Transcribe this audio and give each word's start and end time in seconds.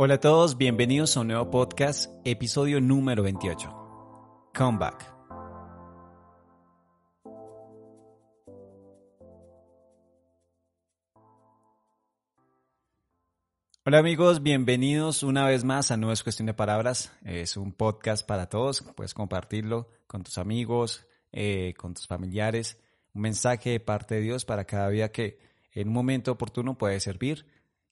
Hola 0.00 0.14
a 0.14 0.20
todos, 0.20 0.56
bienvenidos 0.56 1.16
a 1.16 1.22
un 1.22 1.26
nuevo 1.26 1.50
podcast, 1.50 2.08
episodio 2.24 2.80
número 2.80 3.24
28. 3.24 3.68
Comeback. 4.54 5.12
Hola 13.84 13.98
amigos, 13.98 14.40
bienvenidos 14.44 15.24
una 15.24 15.44
vez 15.44 15.64
más 15.64 15.90
a 15.90 15.96
No 15.96 16.12
es 16.12 16.22
cuestión 16.22 16.46
de 16.46 16.54
palabras. 16.54 17.12
Es 17.24 17.56
un 17.56 17.72
podcast 17.72 18.24
para 18.24 18.48
todos, 18.48 18.82
puedes 18.94 19.14
compartirlo 19.14 19.90
con 20.06 20.22
tus 20.22 20.38
amigos, 20.38 21.08
eh, 21.32 21.74
con 21.76 21.94
tus 21.94 22.06
familiares. 22.06 22.80
Un 23.14 23.22
mensaje 23.22 23.70
de 23.70 23.80
parte 23.80 24.14
de 24.14 24.20
Dios 24.20 24.44
para 24.44 24.64
cada 24.64 24.90
día 24.90 25.10
que 25.10 25.40
en 25.72 25.88
un 25.88 25.94
momento 25.94 26.30
oportuno 26.30 26.78
puede 26.78 27.00
servir. 27.00 27.46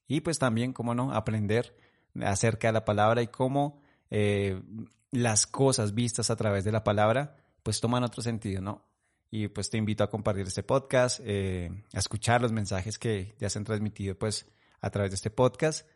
Y 0.07 0.20
pues 0.20 0.38
también, 0.38 0.73
como 0.73 0.95
no, 0.95 1.12
aprender 1.12 1.75
acerca 2.23 2.69
de 2.69 2.73
la 2.73 2.84
palabra 2.84 3.23
y 3.23 3.29
cómo 3.29 3.80
eh, 4.11 4.62
las 5.11 5.47
cosas 5.47 5.95
vistas 5.95 6.30
a 6.30 6.37
través 6.37 6.65
de 6.65 6.73
la 6.73 6.84
palabra 6.84 7.37
pues 7.62 7.80
toman 7.80 8.05
otro 8.05 8.23
sentido, 8.23 8.61
¿no? 8.61 8.87
Y 9.30 9.48
pues 9.48 9.70
te 9.70 9.77
invito 9.77 10.05
a 10.05 10.11
compartir 10.11 10.47
este 10.47 10.62
podcast, 10.62 11.20
eh, 11.25 11.70
a 11.92 11.98
escuchar 11.98 12.41
los 12.41 12.52
mensajes 12.52 12.98
que 12.98 13.34
ya 13.41 13.51
se 13.51 13.59
han 13.59 13.65
transmitido 13.65 14.16
pues 14.16 14.47
a 14.80 14.91
través 14.91 15.11
de 15.11 15.16
este 15.16 15.30
podcast. 15.30 15.89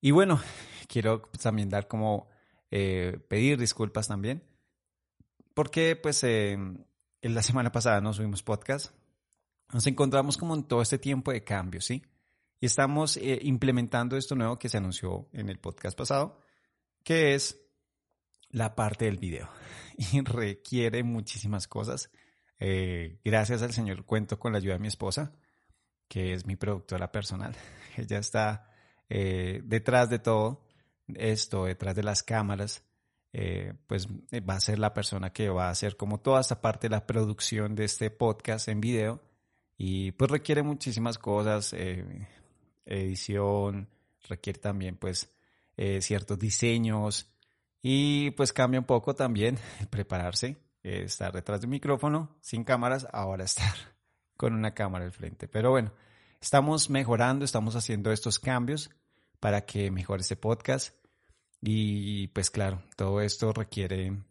Y 0.00 0.10
bueno, 0.10 0.40
quiero 0.88 1.22
también 1.42 1.70
dar 1.70 1.88
como 1.88 2.28
eh, 2.70 3.18
pedir 3.28 3.58
disculpas 3.58 4.08
también, 4.08 4.44
porque 5.54 5.96
pues 5.96 6.22
en 6.22 6.86
la 7.22 7.42
semana 7.42 7.72
pasada 7.72 8.00
no 8.00 8.12
subimos 8.12 8.42
podcast, 8.42 8.94
nos 9.72 9.86
encontramos 9.86 10.36
como 10.36 10.54
en 10.54 10.64
todo 10.64 10.82
este 10.82 10.98
tiempo 10.98 11.32
de 11.32 11.44
cambio, 11.44 11.80
¿sí? 11.80 12.02
Y 12.60 12.66
estamos 12.66 13.16
eh, 13.16 13.38
implementando 13.42 14.18
esto 14.18 14.36
nuevo 14.36 14.58
que 14.58 14.68
se 14.68 14.76
anunció 14.76 15.28
en 15.32 15.48
el 15.48 15.58
podcast 15.58 15.96
pasado, 15.96 16.38
que 17.02 17.34
es 17.34 17.58
la 18.50 18.74
parte 18.74 19.06
del 19.06 19.16
video. 19.16 19.48
Y 20.12 20.20
requiere 20.22 21.02
muchísimas 21.02 21.68
cosas. 21.68 22.10
Eh, 22.58 23.18
gracias 23.22 23.60
al 23.62 23.72
Señor 23.72 24.04
cuento 24.04 24.38
con 24.38 24.52
la 24.52 24.58
ayuda 24.58 24.74
de 24.74 24.80
mi 24.80 24.88
esposa, 24.88 25.32
que 26.08 26.32
es 26.32 26.46
mi 26.46 26.56
productora 26.56 27.12
personal. 27.12 27.54
Ella 27.96 28.18
está 28.18 28.70
eh, 29.08 29.60
detrás 29.64 30.08
de 30.08 30.18
todo 30.18 30.66
esto, 31.14 31.64
detrás 31.64 31.96
de 31.96 32.02
las 32.02 32.22
cámaras. 32.22 32.82
pues 33.86 34.06
va 34.08 34.54
a 34.54 34.60
ser 34.60 34.78
la 34.78 34.92
persona 34.92 35.32
que 35.32 35.48
va 35.48 35.68
a 35.68 35.70
hacer 35.70 35.96
como 35.96 36.20
toda 36.20 36.40
esta 36.40 36.60
parte 36.60 36.88
de 36.88 36.96
la 36.96 37.06
producción 37.06 37.74
de 37.74 37.84
este 37.84 38.10
podcast 38.10 38.68
en 38.68 38.80
video 38.80 39.22
y 39.76 40.12
pues 40.12 40.30
requiere 40.30 40.62
muchísimas 40.62 41.18
cosas, 41.18 41.74
edición, 42.86 43.88
requiere 44.28 44.58
también 44.58 44.96
pues 44.96 45.32
eh, 45.76 46.00
ciertos 46.02 46.38
diseños 46.38 47.30
y 47.82 48.30
pues 48.32 48.52
cambia 48.52 48.80
un 48.80 48.86
poco 48.86 49.14
también 49.14 49.58
prepararse, 49.90 50.56
eh, 50.82 51.02
estar 51.04 51.32
detrás 51.32 51.60
del 51.60 51.70
micrófono 51.70 52.36
sin 52.40 52.64
cámaras, 52.64 53.06
ahora 53.12 53.44
estar 53.44 53.74
con 54.36 54.54
una 54.54 54.74
cámara 54.74 55.04
al 55.04 55.12
frente. 55.12 55.48
Pero 55.48 55.70
bueno, 55.70 55.92
estamos 56.40 56.90
mejorando, 56.90 57.44
estamos 57.44 57.76
haciendo 57.76 58.12
estos 58.12 58.38
cambios 58.38 58.90
para 59.38 59.64
que 59.64 59.90
mejore 59.90 60.22
este 60.22 60.36
podcast 60.36 60.94
y 61.62 62.28
pues 62.28 62.50
claro, 62.50 62.82
todo 62.96 63.20
esto 63.20 63.52
requiere 63.52 64.22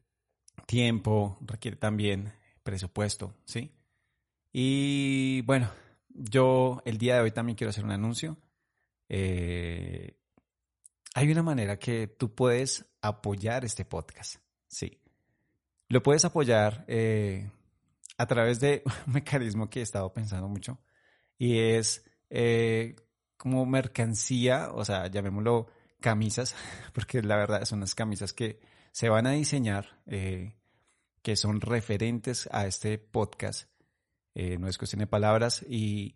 tiempo, 0.66 1.38
requiere 1.41 1.78
también 1.78 2.34
presupuesto, 2.63 3.34
¿sí? 3.45 3.72
Y 4.52 5.41
bueno, 5.41 5.69
yo 6.20 6.81
el 6.86 6.98
día 6.98 7.16
de 7.16 7.22
hoy 7.22 7.31
también 7.31 7.56
quiero 7.56 7.70
hacer 7.70 7.86
un 7.86 7.92
anuncio. 7.92 8.38
Eh, 9.08 10.17
hay 11.16 11.31
una 11.31 11.44
manera 11.44 11.80
que 11.80 12.07
tú 12.07 12.35
puedes 12.35 12.85
apoyar 13.02 13.66
este 13.66 13.85
podcast. 13.85 14.35
Sí. 14.68 15.02
Lo 15.88 16.03
puedes 16.03 16.25
apoyar 16.25 16.85
eh, 16.88 17.50
a 18.18 18.28
través 18.28 18.59
de 18.59 18.84
un 19.07 19.13
mecanismo 19.13 19.69
que 19.69 19.80
he 19.80 19.84
estado 19.84 20.13
pensando 20.13 20.47
mucho 20.47 20.80
y 21.38 21.59
es 21.59 22.06
eh, 22.30 22.96
como 23.38 23.66
mercancía, 23.66 24.69
o 24.74 24.84
sea, 24.84 25.07
llamémoslo 25.07 25.68
camisas, 26.01 26.56
porque 26.94 27.22
la 27.22 27.38
verdad 27.38 27.66
son 27.66 27.80
unas 27.80 27.96
camisas 27.96 28.34
que 28.34 28.59
se 28.91 29.07
van 29.07 29.28
a 29.28 29.31
diseñar, 29.31 30.01
que 30.06 31.36
son 31.36 31.62
referentes 31.62 32.50
a 32.51 32.66
este 32.66 32.97
podcast. 32.97 33.69
No 34.59 34.67
es 34.67 34.77
cuestión 34.77 35.00
de 35.00 35.07
palabras 35.07 35.66
y 35.67 36.16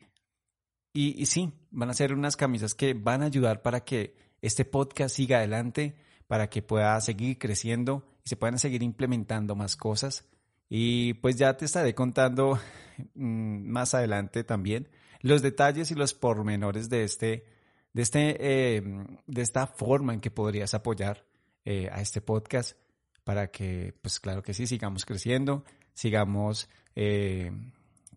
y, 0.95 1.25
sí, 1.25 1.51
van 1.71 1.89
a 1.89 1.95
ser 1.95 2.13
unas 2.13 2.37
camisas 2.37 2.75
que 2.75 2.93
van 2.93 3.23
a 3.23 3.25
ayudar 3.25 3.63
para 3.63 3.83
que 3.83 4.15
este 4.43 4.63
podcast 4.63 5.15
siga 5.15 5.37
adelante, 5.37 5.95
para 6.27 6.49
que 6.51 6.61
pueda 6.61 7.01
seguir 7.01 7.39
creciendo 7.39 8.05
y 8.23 8.29
se 8.29 8.35
puedan 8.35 8.59
seguir 8.59 8.83
implementando 8.83 9.55
más 9.55 9.75
cosas. 9.75 10.23
Y 10.69 11.15
pues 11.15 11.35
ya 11.35 11.57
te 11.57 11.65
estaré 11.65 11.95
contando 11.95 12.59
mm, 13.15 13.69
más 13.69 13.95
adelante 13.95 14.43
también 14.43 14.87
los 15.21 15.41
detalles 15.41 15.89
y 15.89 15.95
los 15.95 16.13
pormenores 16.13 16.89
de 16.89 17.05
este, 17.05 17.45
de 17.93 18.01
este, 18.01 18.75
em, 18.75 19.17
de 19.25 19.41
esta 19.41 19.65
forma 19.65 20.13
en 20.13 20.19
que 20.19 20.31
podrías 20.31 20.73
apoyar 20.75 21.25
eh, 21.65 21.89
a 21.91 22.01
este 22.01 22.21
podcast 22.21 22.77
para 23.23 23.47
que, 23.49 23.95
pues 24.01 24.19
claro 24.19 24.43
que 24.43 24.53
sí, 24.53 24.67
sigamos 24.67 25.05
creciendo, 25.05 25.63
sigamos 25.93 26.69
eh, 26.95 27.51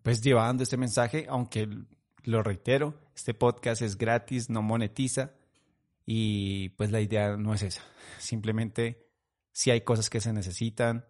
pues 0.07 0.21
llevando 0.21 0.63
este 0.63 0.77
mensaje, 0.77 1.25
aunque 1.27 1.67
lo 2.23 2.41
reitero, 2.41 2.97
este 3.13 3.33
podcast 3.33 3.81
es 3.81 3.97
gratis, 3.97 4.49
no 4.49 4.61
monetiza 4.61 5.33
y 6.05 6.69
pues 6.77 6.91
la 6.91 7.01
idea 7.01 7.35
no 7.35 7.53
es 7.53 7.61
esa. 7.61 7.81
Simplemente 8.17 9.05
si 9.51 9.69
hay 9.69 9.81
cosas 9.81 10.09
que 10.09 10.21
se 10.21 10.31
necesitan, 10.31 11.05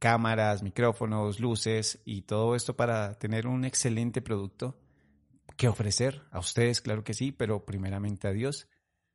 cámaras, 0.00 0.64
micrófonos, 0.64 1.38
luces 1.38 2.02
y 2.04 2.22
todo 2.22 2.56
esto 2.56 2.74
para 2.74 3.14
tener 3.14 3.46
un 3.46 3.64
excelente 3.64 4.20
producto 4.22 4.76
que 5.56 5.68
ofrecer 5.68 6.24
a 6.32 6.40
ustedes, 6.40 6.80
claro 6.80 7.04
que 7.04 7.14
sí, 7.14 7.30
pero 7.30 7.64
primeramente 7.64 8.26
a 8.26 8.32
Dios. 8.32 8.66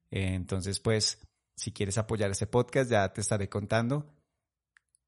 Entonces, 0.09 0.79
pues, 0.79 1.19
si 1.53 1.73
quieres 1.73 1.97
apoyar 1.97 2.31
este 2.31 2.47
podcast, 2.47 2.89
ya 2.89 3.11
te 3.11 3.19
estaré 3.19 3.49
contando 3.49 4.09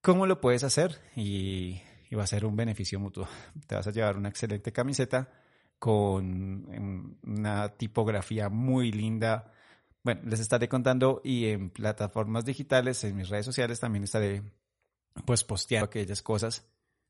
cómo 0.02 0.28
lo 0.28 0.42
puedes 0.42 0.66
hacer 0.66 1.00
y, 1.16 1.80
y 2.10 2.16
va 2.16 2.24
a 2.24 2.28
ser 2.28 2.46
un 2.46 2.56
beneficio 2.56 3.00
mutuo. 3.00 3.28
Te 3.68 3.76
vas 3.76 3.88
a 3.88 3.92
llevar 3.92 4.18
una 4.18 4.30
excelente 4.30 4.72
camiseta 4.72 5.30
con 5.78 7.18
una 7.24 7.70
tipografía 7.70 8.50
muy 8.50 8.92
linda. 8.92 9.54
Bueno, 10.04 10.22
les 10.26 10.40
estaré 10.40 10.68
contando 10.68 11.22
y 11.24 11.48
en 11.48 11.70
plataformas 11.70 12.44
digitales, 12.44 13.04
en 13.04 13.16
mis 13.16 13.30
redes 13.30 13.46
sociales 13.46 13.80
también 13.80 14.04
estaré 14.04 14.44
pues 15.26 15.44
posteando 15.44 15.86
aquellas 15.86 16.22
cosas 16.22 16.68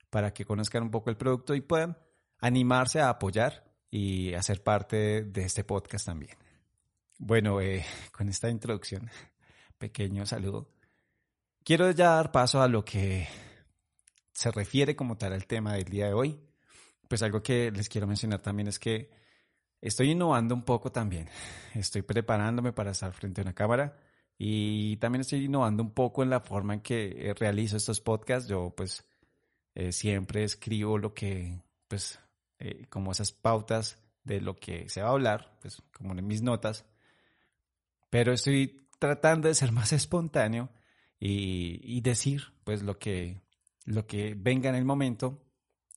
para 0.09 0.33
que 0.33 0.45
conozcan 0.45 0.83
un 0.83 0.91
poco 0.91 1.09
el 1.09 1.17
producto 1.17 1.55
y 1.55 1.61
puedan 1.61 1.97
animarse 2.39 2.99
a 2.99 3.09
apoyar 3.09 3.63
y 3.91 4.33
hacer 4.33 4.63
parte 4.63 5.23
de 5.23 5.43
este 5.43 5.63
podcast 5.63 6.05
también. 6.05 6.37
Bueno, 7.17 7.61
eh, 7.61 7.85
con 8.11 8.29
esta 8.29 8.49
introducción, 8.49 9.09
pequeño 9.77 10.25
saludo, 10.25 10.69
quiero 11.63 11.91
ya 11.91 12.11
dar 12.11 12.31
paso 12.31 12.61
a 12.61 12.67
lo 12.67 12.83
que 12.85 13.27
se 14.39 14.51
refiere 14.51 14.95
como 14.95 15.17
tal 15.17 15.33
al 15.33 15.45
tema 15.45 15.73
del 15.73 15.83
día 15.83 16.05
de 16.07 16.13
hoy 16.13 16.39
pues 17.09 17.23
algo 17.23 17.43
que 17.43 17.71
les 17.71 17.89
quiero 17.89 18.07
mencionar 18.07 18.39
también 18.39 18.69
es 18.69 18.79
que 18.79 19.09
estoy 19.81 20.11
innovando 20.11 20.55
un 20.55 20.63
poco 20.63 20.91
también. 20.91 21.27
Estoy 21.75 22.03
preparándome 22.03 22.71
para 22.71 22.91
estar 22.91 23.11
frente 23.13 23.41
a 23.41 23.43
una 23.43 23.53
cámara 23.53 23.97
y 24.37 24.95
también 24.97 25.21
estoy 25.21 25.45
innovando 25.45 25.83
un 25.83 25.91
poco 25.91 26.23
en 26.23 26.29
la 26.29 26.39
forma 26.39 26.75
en 26.75 26.81
que 26.81 27.29
eh, 27.29 27.33
realizo 27.33 27.75
estos 27.75 27.99
podcasts. 27.99 28.47
Yo 28.47 28.73
pues 28.77 29.03
eh, 29.73 29.91
siempre 29.91 30.43
escribo 30.43 30.99
lo 30.99 31.13
que, 31.13 31.61
pues, 31.87 32.19
eh, 32.59 32.85
como 32.89 33.11
esas 33.11 33.31
pautas 33.31 33.97
de 34.23 34.39
lo 34.39 34.55
que 34.55 34.87
se 34.87 35.01
va 35.01 35.09
a 35.09 35.13
hablar, 35.13 35.57
pues 35.61 35.81
como 35.91 36.13
en 36.13 36.27
mis 36.27 36.43
notas. 36.43 36.85
Pero 38.11 38.33
estoy 38.33 38.87
tratando 38.99 39.47
de 39.47 39.55
ser 39.55 39.71
más 39.73 39.93
espontáneo 39.93 40.69
y, 41.19 41.81
y 41.83 42.01
decir 42.01 42.53
pues 42.63 42.83
lo 42.83 42.99
que, 42.99 43.41
lo 43.85 44.05
que 44.05 44.35
venga 44.37 44.69
en 44.69 44.75
el 44.75 44.85
momento 44.85 45.43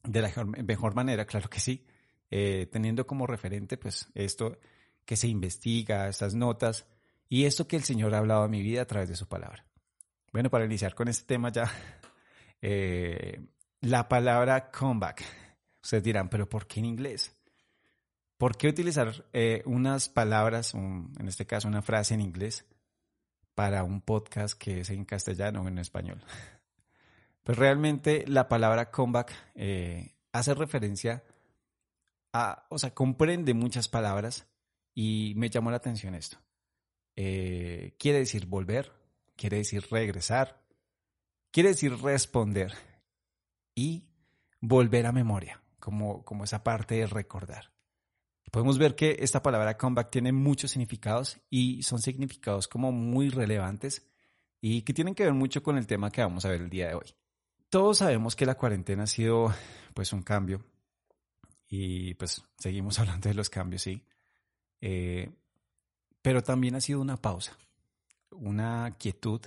de 0.02 0.23
la 0.23 0.32
mejor 0.64 0.94
manera, 0.94 1.26
claro 1.26 1.49
que 1.49 1.61
sí, 1.61 1.87
eh, 2.31 2.67
teniendo 2.73 3.06
como 3.06 3.26
referente 3.26 3.76
pues 3.76 4.08
esto 4.14 4.58
que 5.05 5.17
se 5.17 5.29
investiga, 5.29 6.08
estas 6.08 6.34
notas 6.34 6.87
y 7.29 7.44
esto 7.44 7.69
que 7.69 7.76
el 7.76 7.84
Señor 7.84 8.14
ha 8.14 8.19
hablado 8.19 8.43
a 8.43 8.49
mi 8.49 8.62
vida 8.62 8.82
a 8.82 8.87
través 8.87 9.08
de 9.08 9.17
su 9.17 9.29
palabra. 9.29 9.67
Bueno, 10.32 10.50
para 10.50 10.64
iniciar 10.64 10.94
con 10.94 11.08
este 11.08 11.26
tema 11.26 11.50
ya, 11.50 11.70
eh, 12.62 13.40
la 13.81 14.08
palabra 14.08 14.70
comeback. 14.70 15.25
Ustedes 15.82 16.05
dirán, 16.05 16.29
pero 16.29 16.49
¿por 16.49 16.67
qué 16.67 16.81
en 16.81 16.87
inglés? 16.87 17.37
¿Por 18.38 18.56
qué 18.56 18.69
utilizar 18.69 19.26
eh, 19.32 19.62
unas 19.67 20.08
palabras, 20.08 20.75
en 20.75 21.29
este 21.29 21.46
caso 21.46 21.69
una 21.69 21.82
frase 21.82 22.14
en 22.14 22.20
inglés, 22.20 22.64
para 23.55 23.84
un 23.84 24.00
podcast 24.00 24.58
que 24.58 24.81
es 24.81 24.90
en 24.90 25.05
castellano 25.05 25.62
o 25.62 25.69
en 25.69 25.79
español? 25.79 26.25
Pues 27.43 27.59
realmente 27.59 28.25
la 28.27 28.49
palabra 28.49 28.91
comeback 28.91 29.33
eh, 29.55 30.15
hace 30.33 30.55
referencia 30.55 31.25
a, 32.33 32.67
o 32.71 32.79
sea, 32.79 32.94
comprende 32.94 33.55
muchas 33.55 33.89
palabras 33.89 34.47
y 34.94 35.35
me 35.37 35.50
llamó 35.50 35.71
la 35.71 35.79
atención 35.79 36.15
esto. 36.15 36.39
eh, 37.17 37.94
quiere 37.99 38.19
decir 38.19 38.47
volver, 38.47 38.93
quiere 39.37 39.59
decir 39.59 39.87
regresar, 39.91 40.65
quiere 41.50 41.71
decir 41.71 41.97
responder 42.00 42.73
y 43.75 44.05
volver 44.61 45.06
a 45.06 45.12
memoria, 45.12 45.62
como, 45.79 46.25
como 46.25 46.44
esa 46.44 46.62
parte 46.62 46.94
de 46.97 47.06
recordar. 47.06 47.73
Podemos 48.50 48.79
ver 48.79 48.94
que 48.94 49.17
esta 49.21 49.43
palabra 49.43 49.79
comeback 49.79 50.11
tiene 50.11 50.31
muchos 50.31 50.73
significados 50.73 51.41
y 51.49 51.83
son 51.83 52.00
significados 52.00 52.69
como 52.69 52.93
muy 52.93 53.31
relevantes 53.31 54.06
y 54.61 54.83
que 54.83 54.93
tienen 54.93 55.15
que 55.15 55.25
ver 55.25 55.33
mucho 55.33 55.62
con 55.62 55.79
el 55.79 55.87
tema 55.87 56.11
que 56.11 56.21
vamos 56.21 56.44
a 56.44 56.50
ver 56.50 56.61
el 56.61 56.71
día 56.71 56.89
de 56.89 56.94
hoy. 56.94 57.15
Todos 57.73 57.97
sabemos 57.97 58.37
que 58.37 58.45
la 58.45 58.57
cuarentena 58.57 59.05
ha 59.05 59.07
sido 59.07 59.51
pues 59.95 60.13
un 60.13 60.23
cambio 60.23 60.63
y 61.67 62.13
pues 62.17 62.45
seguimos 62.59 62.99
hablando 62.99 63.31
de 63.31 63.35
los 63.35 63.49
cambios, 63.49 63.81
sí. 63.81 64.05
Eh, 64.83 65.33
pero 66.21 66.43
también 66.43 66.75
ha 66.75 66.83
sido 66.83 67.01
una 67.01 67.17
pausa, 67.17 67.57
una 68.31 68.95
quietud 68.99 69.41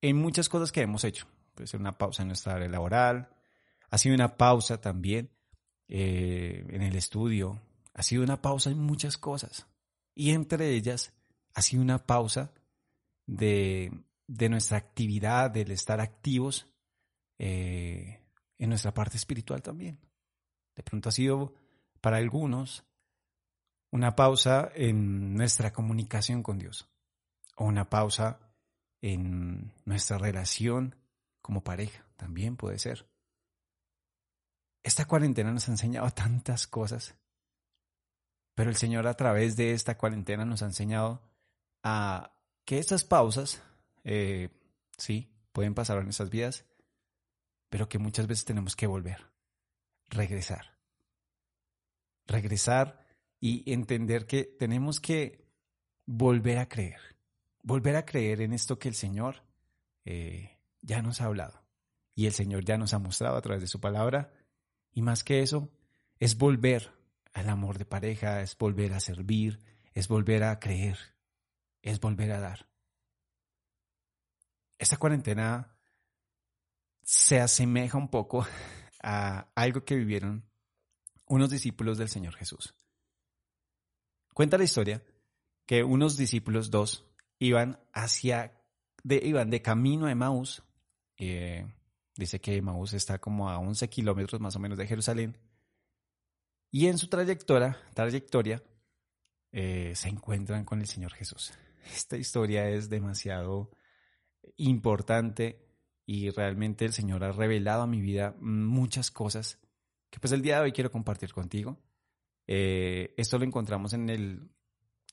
en 0.00 0.16
muchas 0.16 0.48
cosas 0.48 0.72
que 0.72 0.80
hemos 0.80 1.04
hecho. 1.04 1.28
Puede 1.54 1.68
ser 1.68 1.78
una 1.78 1.96
pausa 1.96 2.22
en 2.22 2.28
nuestra 2.28 2.54
área 2.54 2.68
laboral, 2.68 3.28
ha 3.90 3.96
sido 3.96 4.16
una 4.16 4.36
pausa 4.36 4.80
también 4.80 5.30
eh, 5.86 6.66
en 6.68 6.82
el 6.82 6.96
estudio, 6.96 7.62
ha 7.92 8.02
sido 8.02 8.24
una 8.24 8.42
pausa 8.42 8.70
en 8.70 8.80
muchas 8.80 9.18
cosas. 9.18 9.68
Y 10.16 10.32
entre 10.32 10.70
ellas 10.70 11.12
ha 11.54 11.62
sido 11.62 11.80
una 11.80 12.04
pausa 12.06 12.52
de, 13.24 14.02
nuestra 14.26 14.78
actividad, 14.78 15.52
del 15.52 15.70
estar 15.70 16.00
activos 16.00 16.73
eh, 17.38 18.20
en 18.58 18.68
nuestra 18.68 18.94
parte 18.94 19.16
espiritual 19.16 19.62
también. 19.62 19.98
De 20.74 20.82
pronto 20.82 21.08
ha 21.08 21.12
sido 21.12 21.54
para 22.00 22.16
algunos 22.18 22.84
una 23.90 24.16
pausa 24.16 24.70
en 24.74 25.34
nuestra 25.34 25.72
comunicación 25.72 26.42
con 26.42 26.58
Dios 26.58 26.88
o 27.56 27.64
una 27.64 27.88
pausa 27.88 28.40
en 29.00 29.72
nuestra 29.84 30.18
relación 30.18 30.96
como 31.40 31.62
pareja, 31.62 32.06
también 32.16 32.56
puede 32.56 32.78
ser. 32.78 33.06
Esta 34.82 35.06
cuarentena 35.06 35.52
nos 35.52 35.68
ha 35.68 35.72
enseñado 35.72 36.10
tantas 36.10 36.66
cosas, 36.66 37.14
pero 38.54 38.70
el 38.70 38.76
Señor 38.76 39.06
a 39.06 39.14
través 39.14 39.56
de 39.56 39.72
esta 39.72 39.96
cuarentena 39.96 40.44
nos 40.44 40.62
ha 40.62 40.66
enseñado 40.66 41.22
a 41.82 42.34
que 42.64 42.78
estas 42.78 43.04
pausas, 43.04 43.62
eh, 44.04 44.50
sí, 44.96 45.30
pueden 45.52 45.74
pasar 45.74 45.98
en 45.98 46.04
nuestras 46.04 46.30
vidas, 46.30 46.64
pero 47.74 47.88
que 47.88 47.98
muchas 47.98 48.28
veces 48.28 48.44
tenemos 48.44 48.76
que 48.76 48.86
volver, 48.86 49.32
regresar. 50.08 50.78
Regresar 52.24 53.04
y 53.40 53.68
entender 53.72 54.26
que 54.26 54.44
tenemos 54.44 55.00
que 55.00 55.44
volver 56.06 56.58
a 56.58 56.68
creer, 56.68 57.00
volver 57.64 57.96
a 57.96 58.06
creer 58.06 58.42
en 58.42 58.52
esto 58.52 58.78
que 58.78 58.86
el 58.86 58.94
Señor 58.94 59.42
eh, 60.04 60.56
ya 60.82 61.02
nos 61.02 61.20
ha 61.20 61.24
hablado 61.24 61.64
y 62.14 62.26
el 62.26 62.32
Señor 62.32 62.64
ya 62.64 62.78
nos 62.78 62.94
ha 62.94 63.00
mostrado 63.00 63.36
a 63.36 63.42
través 63.42 63.60
de 63.60 63.66
su 63.66 63.80
palabra. 63.80 64.32
Y 64.92 65.02
más 65.02 65.24
que 65.24 65.42
eso, 65.42 65.68
es 66.20 66.38
volver 66.38 66.92
al 67.32 67.48
amor 67.48 67.78
de 67.78 67.86
pareja, 67.86 68.40
es 68.40 68.56
volver 68.56 68.92
a 68.92 69.00
servir, 69.00 69.58
es 69.94 70.06
volver 70.06 70.44
a 70.44 70.60
creer, 70.60 70.96
es 71.82 71.98
volver 71.98 72.30
a 72.30 72.38
dar. 72.38 72.68
Esta 74.78 74.96
cuarentena 74.96 75.73
se 77.04 77.40
asemeja 77.40 77.98
un 77.98 78.08
poco 78.08 78.46
a 79.02 79.48
algo 79.54 79.84
que 79.84 79.94
vivieron 79.94 80.44
unos 81.26 81.50
discípulos 81.50 81.98
del 81.98 82.08
Señor 82.08 82.34
Jesús. 82.34 82.74
Cuenta 84.32 84.58
la 84.58 84.64
historia 84.64 85.02
que 85.66 85.84
unos 85.84 86.16
discípulos, 86.16 86.70
dos, 86.70 87.06
iban 87.38 87.78
hacia, 87.92 88.60
de, 89.02 89.20
iban 89.22 89.50
de 89.50 89.62
camino 89.62 90.06
a 90.06 90.10
Emaús. 90.10 90.62
Eh, 91.16 91.66
dice 92.16 92.40
que 92.40 92.56
Emaús 92.56 92.92
está 92.92 93.18
como 93.18 93.48
a 93.48 93.58
11 93.58 93.88
kilómetros 93.88 94.40
más 94.40 94.56
o 94.56 94.58
menos 94.58 94.78
de 94.78 94.86
Jerusalén. 94.86 95.38
Y 96.70 96.88
en 96.88 96.98
su 96.98 97.08
trayectoria, 97.08 97.78
trayectoria 97.94 98.62
eh, 99.52 99.92
se 99.94 100.08
encuentran 100.08 100.64
con 100.64 100.80
el 100.80 100.86
Señor 100.86 101.12
Jesús. 101.12 101.52
Esta 101.94 102.16
historia 102.16 102.68
es 102.68 102.88
demasiado 102.88 103.70
importante 104.56 105.63
y 106.06 106.30
realmente 106.30 106.84
el 106.84 106.92
Señor 106.92 107.24
ha 107.24 107.32
revelado 107.32 107.82
a 107.82 107.86
mi 107.86 108.00
vida 108.00 108.36
muchas 108.40 109.10
cosas 109.10 109.58
que 110.10 110.20
pues 110.20 110.32
el 110.32 110.42
día 110.42 110.56
de 110.56 110.62
hoy 110.62 110.72
quiero 110.72 110.92
compartir 110.92 111.32
contigo. 111.32 111.76
Eh, 112.46 113.14
esto 113.16 113.36
lo 113.36 113.44
encontramos 113.44 113.94
en 113.94 114.08
el, 114.10 114.48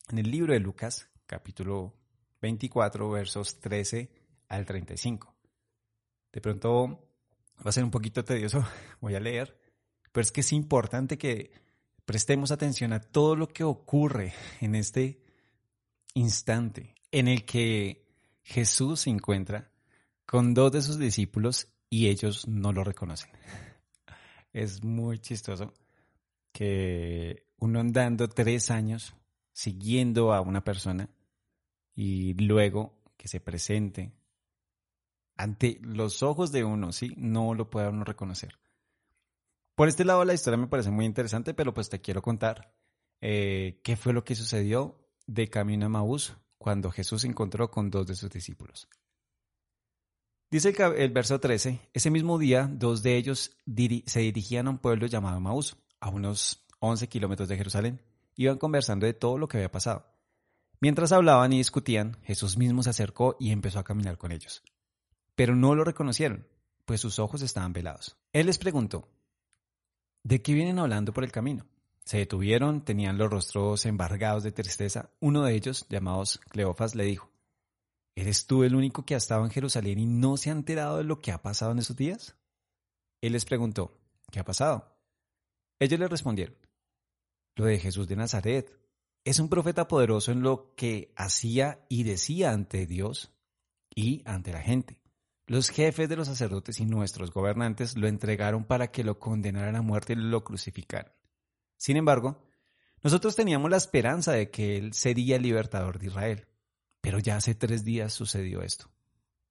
en 0.09 0.17
el 0.19 0.29
libro 0.29 0.53
de 0.53 0.59
Lucas, 0.59 1.09
capítulo 1.25 1.97
24, 2.41 3.09
versos 3.09 3.59
13 3.59 4.11
al 4.49 4.65
35. 4.65 5.35
De 6.31 6.41
pronto 6.41 7.09
va 7.57 7.69
a 7.69 7.71
ser 7.71 7.83
un 7.83 7.91
poquito 7.91 8.23
tedioso, 8.23 8.63
voy 9.01 9.15
a 9.15 9.19
leer, 9.19 9.59
pero 10.11 10.21
es 10.21 10.31
que 10.31 10.41
es 10.41 10.53
importante 10.53 11.17
que 11.17 11.51
prestemos 12.05 12.51
atención 12.51 12.93
a 12.93 12.99
todo 12.99 13.35
lo 13.35 13.47
que 13.47 13.63
ocurre 13.63 14.33
en 14.59 14.75
este 14.75 15.23
instante 16.13 16.93
en 17.11 17.27
el 17.27 17.45
que 17.45 18.05
Jesús 18.43 19.01
se 19.01 19.09
encuentra 19.09 19.70
con 20.25 20.53
dos 20.53 20.71
de 20.71 20.81
sus 20.81 20.97
discípulos 20.97 21.67
y 21.89 22.07
ellos 22.07 22.47
no 22.47 22.71
lo 22.73 22.83
reconocen. 22.83 23.31
Es 24.53 24.83
muy 24.83 25.19
chistoso 25.19 25.73
que 26.51 27.47
uno 27.57 27.79
andando 27.79 28.27
tres 28.27 28.69
años 28.69 29.15
siguiendo 29.53 30.33
a 30.33 30.41
una 30.41 30.63
persona 30.63 31.09
y 31.95 32.33
luego 32.33 32.99
que 33.15 33.27
se 33.27 33.39
presente 33.39 34.11
ante 35.37 35.79
los 35.81 36.21
ojos 36.21 36.51
de 36.51 36.63
uno, 36.63 36.91
¿sí? 36.91 37.13
No 37.17 37.53
lo 37.53 37.69
puede 37.69 37.89
uno 37.89 38.03
reconocer. 38.03 38.59
Por 39.75 39.87
este 39.87 40.05
lado 40.05 40.25
la 40.25 40.33
historia 40.33 40.57
me 40.57 40.67
parece 40.67 40.91
muy 40.91 41.05
interesante, 41.05 41.53
pero 41.53 41.73
pues 41.73 41.89
te 41.89 42.01
quiero 42.01 42.21
contar 42.21 42.73
eh, 43.21 43.79
qué 43.83 43.95
fue 43.95 44.13
lo 44.13 44.23
que 44.23 44.35
sucedió 44.35 44.99
de 45.27 45.47
camino 45.47 45.85
a 45.85 45.89
Maús 45.89 46.35
cuando 46.57 46.91
Jesús 46.91 47.21
se 47.21 47.27
encontró 47.27 47.71
con 47.71 47.89
dos 47.89 48.05
de 48.05 48.15
sus 48.15 48.29
discípulos. 48.29 48.87
Dice 50.51 50.75
el, 50.97 51.11
verso 51.11 51.39
13, 51.39 51.79
ese 51.93 52.11
mismo 52.11 52.37
día 52.37 52.69
dos 52.69 53.01
de 53.03 53.15
ellos 53.15 53.55
se 54.05 54.19
dirigían 54.19 54.67
a 54.67 54.71
un 54.71 54.79
pueblo 54.79 55.07
llamado 55.07 55.39
Maús, 55.39 55.77
a 56.01 56.09
unos 56.09 56.65
11 56.79 57.07
kilómetros 57.07 57.47
de 57.47 57.55
Jerusalén. 57.55 58.01
Iban 58.35 58.57
conversando 58.57 59.05
de 59.05 59.13
todo 59.13 59.37
lo 59.37 59.47
que 59.47 59.55
había 59.55 59.71
pasado. 59.71 60.05
Mientras 60.81 61.13
hablaban 61.13 61.53
y 61.53 61.57
discutían, 61.59 62.17
Jesús 62.23 62.57
mismo 62.57 62.83
se 62.83 62.89
acercó 62.89 63.37
y 63.39 63.51
empezó 63.51 63.79
a 63.79 63.85
caminar 63.85 64.17
con 64.17 64.33
ellos. 64.33 64.61
Pero 65.35 65.55
no 65.55 65.73
lo 65.73 65.85
reconocieron, 65.85 66.45
pues 66.83 66.99
sus 66.99 67.17
ojos 67.17 67.41
estaban 67.41 67.71
velados. 67.71 68.17
Él 68.33 68.47
les 68.47 68.57
preguntó, 68.57 69.07
¿de 70.23 70.41
qué 70.41 70.53
vienen 70.53 70.79
hablando 70.79 71.13
por 71.13 71.23
el 71.23 71.31
camino? 71.31 71.65
Se 72.03 72.17
detuvieron, 72.17 72.83
tenían 72.83 73.17
los 73.17 73.29
rostros 73.29 73.85
embargados 73.85 74.43
de 74.43 74.51
tristeza. 74.51 75.11
Uno 75.21 75.43
de 75.43 75.55
ellos, 75.55 75.85
llamado 75.87 76.23
Cleofas, 76.49 76.93
le 76.93 77.05
dijo, 77.05 77.30
¿Eres 78.15 78.45
tú 78.45 78.63
el 78.63 78.75
único 78.75 79.05
que 79.05 79.13
ha 79.13 79.17
estado 79.17 79.43
en 79.43 79.51
Jerusalén 79.51 79.99
y 79.99 80.05
no 80.05 80.37
se 80.37 80.49
ha 80.49 80.53
enterado 80.53 80.97
de 80.97 81.03
lo 81.03 81.19
que 81.19 81.31
ha 81.31 81.41
pasado 81.41 81.71
en 81.71 81.79
esos 81.79 81.95
días? 81.95 82.35
Él 83.21 83.33
les 83.33 83.45
preguntó, 83.45 83.97
¿qué 84.31 84.39
ha 84.39 84.45
pasado? 84.45 84.97
Ellos 85.79 85.99
le 85.99 86.07
respondieron, 86.07 86.55
lo 87.55 87.65
de 87.65 87.79
Jesús 87.79 88.07
de 88.07 88.15
Nazaret. 88.15 88.77
Es 89.23 89.39
un 89.39 89.49
profeta 89.49 89.87
poderoso 89.87 90.31
en 90.31 90.41
lo 90.41 90.73
que 90.75 91.13
hacía 91.15 91.85
y 91.89 92.03
decía 92.03 92.51
ante 92.51 92.85
Dios 92.85 93.33
y 93.93 94.23
ante 94.25 94.51
la 94.51 94.61
gente. 94.61 94.99
Los 95.45 95.69
jefes 95.69 96.09
de 96.09 96.15
los 96.15 96.27
sacerdotes 96.27 96.79
y 96.79 96.85
nuestros 96.85 97.31
gobernantes 97.31 97.97
lo 97.97 98.07
entregaron 98.07 98.63
para 98.63 98.91
que 98.91 99.03
lo 99.03 99.19
condenaran 99.19 99.75
a 99.75 99.81
muerte 99.81 100.13
y 100.13 100.15
lo 100.15 100.43
crucificaran. 100.43 101.11
Sin 101.77 101.97
embargo, 101.97 102.41
nosotros 103.03 103.35
teníamos 103.35 103.69
la 103.69 103.77
esperanza 103.77 104.31
de 104.31 104.49
que 104.49 104.77
Él 104.77 104.93
sería 104.93 105.35
el 105.35 105.41
libertador 105.41 105.99
de 105.99 106.07
Israel. 106.07 106.47
Pero 107.01 107.19
ya 107.19 107.35
hace 107.35 107.55
tres 107.55 107.83
días 107.83 108.13
sucedió 108.13 108.61
esto. 108.61 108.89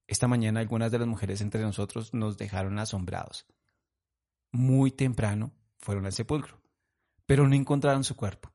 Esta 0.07 0.29
mañana 0.29 0.61
algunas 0.61 0.91
de 0.91 0.99
las 0.99 1.09
mujeres 1.09 1.41
entre 1.41 1.61
nosotros 1.63 2.15
nos 2.15 2.39
dejaron 2.39 2.79
asombrados. 2.79 3.47
Muy 4.53 4.91
temprano 4.91 5.53
fueron 5.79 6.07
al 6.07 6.13
sepulcro, 6.13 6.61
pero 7.27 7.47
no 7.47 7.55
encontraron 7.55 8.03
su 8.05 8.17
cuerpo. 8.17 8.53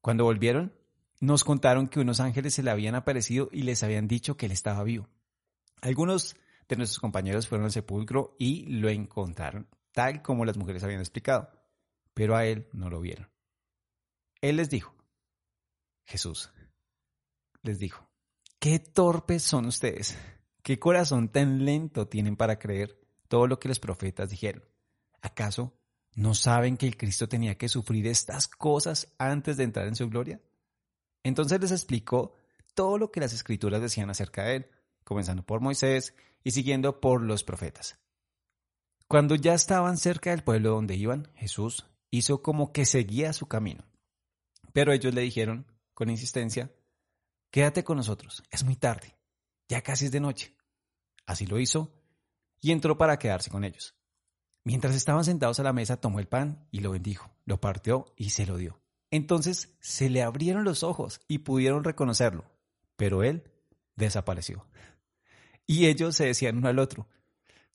Cuando 0.00 0.24
volvieron, 0.24 0.72
nos 1.20 1.44
contaron 1.44 1.88
que 1.88 2.00
unos 2.00 2.20
ángeles 2.20 2.54
se 2.54 2.62
le 2.62 2.70
habían 2.70 2.94
aparecido 2.94 3.48
y 3.52 3.62
les 3.62 3.82
habían 3.82 4.08
dicho 4.08 4.36
que 4.36 4.46
él 4.46 4.52
estaba 4.52 4.82
vivo. 4.82 5.08
Algunos 5.80 6.36
de 6.68 6.76
nuestros 6.76 7.00
compañeros 7.00 7.48
fueron 7.48 7.64
al 7.64 7.72
sepulcro 7.72 8.36
y 8.38 8.66
lo 8.66 8.88
encontraron, 8.88 9.68
tal 9.92 10.22
como 10.22 10.44
las 10.44 10.56
mujeres 10.56 10.84
habían 10.84 11.00
explicado, 11.00 11.50
pero 12.14 12.36
a 12.36 12.46
él 12.46 12.68
no 12.72 12.90
lo 12.90 13.00
vieron. 13.00 13.28
Él 14.40 14.56
les 14.56 14.70
dijo, 14.70 14.94
Jesús 16.04 16.52
les 17.62 17.78
dijo, 17.78 18.08
qué 18.62 18.78
torpes 18.78 19.42
son 19.42 19.66
ustedes, 19.66 20.16
qué 20.62 20.78
corazón 20.78 21.30
tan 21.30 21.64
lento 21.64 22.06
tienen 22.06 22.36
para 22.36 22.60
creer 22.60 22.96
todo 23.26 23.48
lo 23.48 23.58
que 23.58 23.66
los 23.66 23.80
profetas 23.80 24.30
dijeron. 24.30 24.62
¿Acaso 25.20 25.76
no 26.14 26.32
saben 26.34 26.76
que 26.76 26.86
el 26.86 26.96
Cristo 26.96 27.28
tenía 27.28 27.58
que 27.58 27.68
sufrir 27.68 28.06
estas 28.06 28.46
cosas 28.46 29.12
antes 29.18 29.56
de 29.56 29.64
entrar 29.64 29.88
en 29.88 29.96
su 29.96 30.08
gloria? 30.08 30.40
Entonces 31.24 31.60
les 31.60 31.72
explicó 31.72 32.34
todo 32.72 32.98
lo 32.98 33.10
que 33.10 33.18
las 33.18 33.32
escrituras 33.32 33.82
decían 33.82 34.10
acerca 34.10 34.44
de 34.44 34.54
él, 34.54 34.70
comenzando 35.02 35.44
por 35.44 35.60
Moisés 35.60 36.14
y 36.44 36.52
siguiendo 36.52 37.00
por 37.00 37.20
los 37.20 37.42
profetas. 37.42 37.98
Cuando 39.08 39.34
ya 39.34 39.54
estaban 39.54 39.96
cerca 39.96 40.30
del 40.30 40.44
pueblo 40.44 40.70
donde 40.70 40.94
iban, 40.94 41.32
Jesús 41.34 41.90
hizo 42.12 42.42
como 42.42 42.72
que 42.72 42.86
seguía 42.86 43.32
su 43.32 43.46
camino. 43.46 43.82
Pero 44.72 44.92
ellos 44.92 45.12
le 45.12 45.22
dijeron 45.22 45.66
con 45.94 46.10
insistencia, 46.10 46.70
quédate 47.52 47.84
con 47.84 47.98
nosotros, 47.98 48.42
es 48.50 48.64
muy 48.64 48.74
tarde, 48.74 49.16
ya 49.68 49.82
casi 49.82 50.06
es 50.06 50.10
de 50.10 50.18
noche. 50.18 50.56
Así 51.26 51.46
lo 51.46 51.60
hizo 51.60 51.92
y 52.60 52.72
entró 52.72 52.98
para 52.98 53.18
quedarse 53.18 53.50
con 53.50 53.62
ellos. 53.62 53.94
Mientras 54.64 54.94
estaban 54.96 55.24
sentados 55.24 55.60
a 55.60 55.62
la 55.62 55.72
mesa, 55.72 56.00
tomó 56.00 56.18
el 56.18 56.26
pan 56.26 56.66
y 56.72 56.80
lo 56.80 56.92
bendijo, 56.92 57.30
lo 57.44 57.60
partió 57.60 58.06
y 58.16 58.30
se 58.30 58.46
lo 58.46 58.56
dio. 58.56 58.80
Entonces 59.10 59.76
se 59.80 60.08
le 60.08 60.22
abrieron 60.22 60.64
los 60.64 60.82
ojos 60.82 61.20
y 61.28 61.38
pudieron 61.38 61.84
reconocerlo, 61.84 62.50
pero 62.96 63.22
él 63.22 63.44
desapareció. 63.96 64.66
Y 65.66 65.86
ellos 65.86 66.16
se 66.16 66.24
decían 66.24 66.56
uno 66.56 66.68
al 66.68 66.78
otro, 66.78 67.08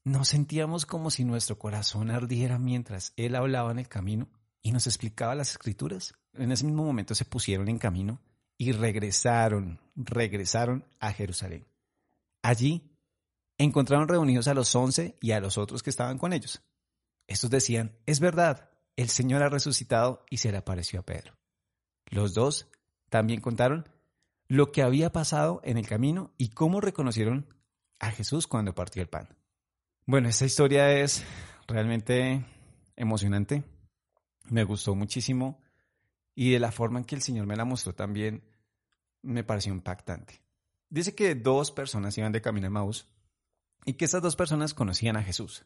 nos 0.04 0.30
sentíamos 0.30 0.86
como 0.86 1.12
si 1.12 1.24
nuestro 1.24 1.60
corazón 1.60 2.10
ardiera 2.10 2.58
mientras 2.58 3.14
él 3.16 3.36
hablaba 3.36 3.72
en 3.72 3.80
el 3.80 3.88
camino 3.88 4.30
y 4.62 4.72
nos 4.72 4.88
explicaba 4.88 5.36
las 5.36 5.52
escrituras. 5.52 6.16
En 6.34 6.52
ese 6.52 6.66
mismo 6.66 6.84
momento 6.84 7.14
se 7.14 7.26
pusieron 7.26 7.68
en 7.68 7.78
camino 7.78 8.22
y 8.58 8.72
regresaron, 8.72 9.80
regresaron 9.96 10.86
a 11.00 11.14
Jerusalén. 11.14 11.68
Allí 12.42 12.92
encontraron 13.58 14.08
reunidos 14.08 14.48
a 14.48 14.54
los 14.54 14.76
once 14.76 15.18
y 15.22 15.32
a 15.32 15.40
los 15.40 15.58
otros 15.58 15.84
que 15.84 15.90
estaban 15.90 16.18
con 16.18 16.34
ellos. 16.34 16.62
Estos 17.28 17.50
decían, 17.50 17.98
es 18.06 18.20
verdad, 18.20 18.70
el 18.96 19.10
Señor 19.10 19.44
ha 19.44 19.50
resucitado 19.50 20.26
y 20.30 20.38
se 20.38 20.52
le 20.52 20.58
apareció 20.58 21.02
a 21.02 21.06
Pedro. 21.06 21.34
Los 22.10 22.34
dos 22.34 22.68
también 23.10 23.42
contaron 23.42 23.90
lo 24.48 24.72
que 24.72 24.82
había 24.82 25.12
pasado 25.12 25.62
en 25.64 25.78
el 25.78 25.88
camino 25.88 26.32
y 26.38 26.50
cómo 26.50 26.80
reconocieron 26.80 27.54
a 28.00 28.12
Jesús 28.12 28.48
cuando 28.48 28.74
partió 28.74 29.02
el 29.02 29.10
pan. 29.10 29.36
Bueno, 30.06 30.30
esta 30.30 30.46
historia 30.46 30.94
es 30.94 31.26
realmente 31.68 32.46
emocionante. 32.96 33.64
Me 34.50 34.64
gustó 34.64 34.96
muchísimo 34.96 35.62
y 36.34 36.52
de 36.52 36.60
la 36.60 36.72
forma 36.72 37.00
en 37.00 37.06
que 37.06 37.16
el 37.16 37.22
Señor 37.22 37.46
me 37.46 37.58
la 37.58 37.66
mostró 37.66 37.94
también 37.94 38.44
me 39.28 39.44
pareció 39.44 39.74
impactante. 39.74 40.42
Dice 40.90 41.14
que 41.14 41.36
dos 41.36 41.72
personas 41.72 42.18
iban 42.18 42.32
de 42.32 42.42
camino 42.42 42.68
a 42.68 42.72
Maús 42.72 43.08
y 43.86 43.94
que 43.94 44.06
estas 44.06 44.22
dos 44.22 44.36
personas 44.36 44.74
conocían 44.74 45.18
a 45.18 45.24
Jesús. 45.24 45.66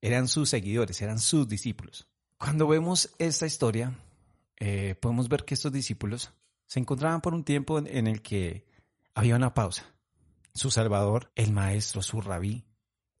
Eran 0.00 0.28
sus 0.28 0.50
seguidores, 0.50 1.00
eran 1.00 1.18
sus 1.18 1.48
discípulos. 1.48 2.08
Cuando 2.36 2.68
vemos 2.68 3.14
esta 3.18 3.46
historia, 3.46 3.98
eh, 4.58 4.94
podemos 5.00 5.28
ver 5.28 5.44
que 5.44 5.54
estos 5.54 5.72
discípulos 5.72 6.32
se 6.66 6.80
encontraban 6.80 7.20
por 7.20 7.34
un 7.34 7.44
tiempo 7.44 7.78
en 7.78 8.06
el 8.06 8.22
que 8.22 8.66
había 9.14 9.36
una 9.36 9.54
pausa. 9.54 9.86
Su 10.54 10.70
Salvador, 10.70 11.32
el 11.34 11.52
Maestro, 11.52 12.02
su 12.02 12.20
Rabí, 12.20 12.64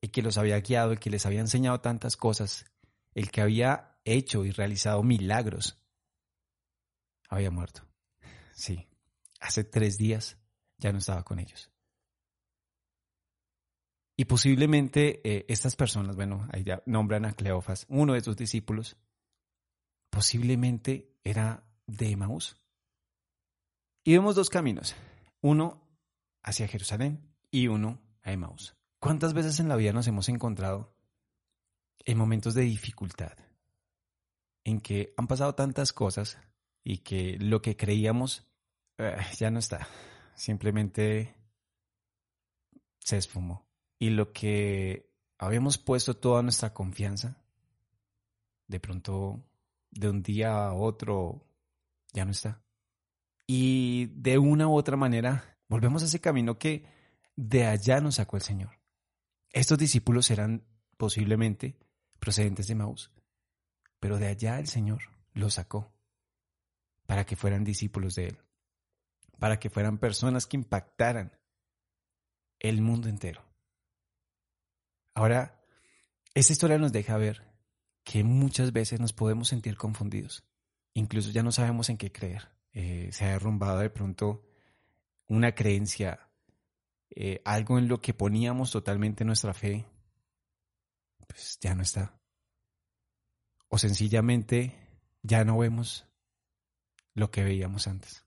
el 0.00 0.10
que 0.10 0.22
los 0.22 0.38
había 0.38 0.60
guiado, 0.60 0.92
el 0.92 1.00
que 1.00 1.10
les 1.10 1.26
había 1.26 1.40
enseñado 1.40 1.80
tantas 1.80 2.16
cosas, 2.16 2.66
el 3.14 3.30
que 3.30 3.40
había 3.40 3.98
hecho 4.04 4.44
y 4.44 4.50
realizado 4.50 5.02
milagros, 5.02 5.80
había 7.28 7.50
muerto. 7.50 7.82
Sí, 8.54 8.87
hace 9.40 9.64
tres 9.64 9.98
días 9.98 10.38
ya 10.78 10.92
no 10.92 10.98
estaba 10.98 11.24
con 11.24 11.38
ellos. 11.38 11.70
Y 14.16 14.24
posiblemente 14.24 15.20
eh, 15.22 15.46
estas 15.48 15.76
personas, 15.76 16.16
bueno, 16.16 16.48
ahí 16.52 16.64
ya 16.64 16.82
nombran 16.86 17.24
a 17.24 17.34
Cleofas, 17.34 17.86
uno 17.88 18.14
de 18.14 18.20
sus 18.20 18.36
discípulos, 18.36 18.96
posiblemente 20.10 21.14
era 21.22 21.64
de 21.86 22.10
Emaús. 22.10 22.56
Y 24.02 24.14
vemos 24.14 24.34
dos 24.34 24.50
caminos, 24.50 24.96
uno 25.40 25.86
hacia 26.42 26.66
Jerusalén 26.66 27.32
y 27.52 27.68
uno 27.68 28.00
a 28.22 28.32
Emaús. 28.32 28.74
¿Cuántas 28.98 29.34
veces 29.34 29.60
en 29.60 29.68
la 29.68 29.76
vida 29.76 29.92
nos 29.92 30.08
hemos 30.08 30.28
encontrado 30.28 30.92
en 32.04 32.18
momentos 32.18 32.54
de 32.54 32.62
dificultad? 32.62 33.36
En 34.64 34.80
que 34.80 35.14
han 35.16 35.28
pasado 35.28 35.54
tantas 35.54 35.92
cosas 35.92 36.38
y 36.82 36.98
que 36.98 37.36
lo 37.38 37.62
que 37.62 37.76
creíamos 37.76 38.47
eh, 38.98 39.16
ya 39.36 39.50
no 39.50 39.58
está. 39.58 39.88
Simplemente 40.34 41.34
se 42.98 43.16
esfumó. 43.16 43.66
Y 43.98 44.10
lo 44.10 44.32
que 44.32 45.10
habíamos 45.38 45.78
puesto 45.78 46.16
toda 46.16 46.42
nuestra 46.42 46.74
confianza, 46.74 47.42
de 48.66 48.80
pronto, 48.80 49.42
de 49.90 50.10
un 50.10 50.22
día 50.22 50.66
a 50.66 50.74
otro, 50.74 51.46
ya 52.12 52.24
no 52.24 52.32
está. 52.32 52.62
Y 53.46 54.06
de 54.14 54.38
una 54.38 54.68
u 54.68 54.74
otra 54.74 54.96
manera, 54.96 55.58
volvemos 55.68 56.02
a 56.02 56.06
ese 56.06 56.20
camino 56.20 56.58
que 56.58 56.84
de 57.34 57.64
allá 57.64 58.00
nos 58.00 58.16
sacó 58.16 58.36
el 58.36 58.42
Señor. 58.42 58.78
Estos 59.52 59.78
discípulos 59.78 60.30
eran 60.30 60.64
posiblemente 60.96 61.78
procedentes 62.18 62.66
de 62.66 62.74
Maús, 62.74 63.10
pero 64.00 64.18
de 64.18 64.26
allá 64.26 64.58
el 64.58 64.66
Señor 64.66 65.02
los 65.32 65.54
sacó 65.54 65.92
para 67.06 67.24
que 67.24 67.36
fueran 67.36 67.64
discípulos 67.64 68.14
de 68.16 68.26
Él, 68.26 68.38
para 69.38 69.58
que 69.58 69.70
fueran 69.70 69.98
personas 69.98 70.46
que 70.46 70.56
impactaran 70.56 71.32
el 72.58 72.80
mundo 72.80 73.08
entero. 73.08 73.44
Ahora, 75.14 75.64
esta 76.34 76.52
historia 76.52 76.78
nos 76.78 76.92
deja 76.92 77.16
ver 77.16 77.44
que 78.04 78.24
muchas 78.24 78.72
veces 78.72 79.00
nos 79.00 79.12
podemos 79.12 79.48
sentir 79.48 79.76
confundidos, 79.76 80.44
incluso 80.94 81.30
ya 81.30 81.42
no 81.42 81.52
sabemos 81.52 81.88
en 81.88 81.98
qué 81.98 82.12
creer. 82.12 82.48
Eh, 82.72 83.10
se 83.12 83.24
ha 83.24 83.30
derrumbado 83.30 83.80
de 83.80 83.90
pronto 83.90 84.44
una 85.26 85.54
creencia 85.54 86.28
eh, 87.10 87.42
algo 87.44 87.78
en 87.78 87.88
lo 87.88 88.00
que 88.00 88.14
poníamos 88.14 88.70
totalmente 88.70 89.24
nuestra 89.24 89.54
fe, 89.54 89.86
pues 91.26 91.58
ya 91.60 91.74
no 91.74 91.82
está. 91.82 92.20
O 93.68 93.78
sencillamente 93.78 94.74
ya 95.22 95.44
no 95.44 95.58
vemos 95.58 96.06
lo 97.14 97.30
que 97.30 97.42
veíamos 97.42 97.88
antes, 97.88 98.24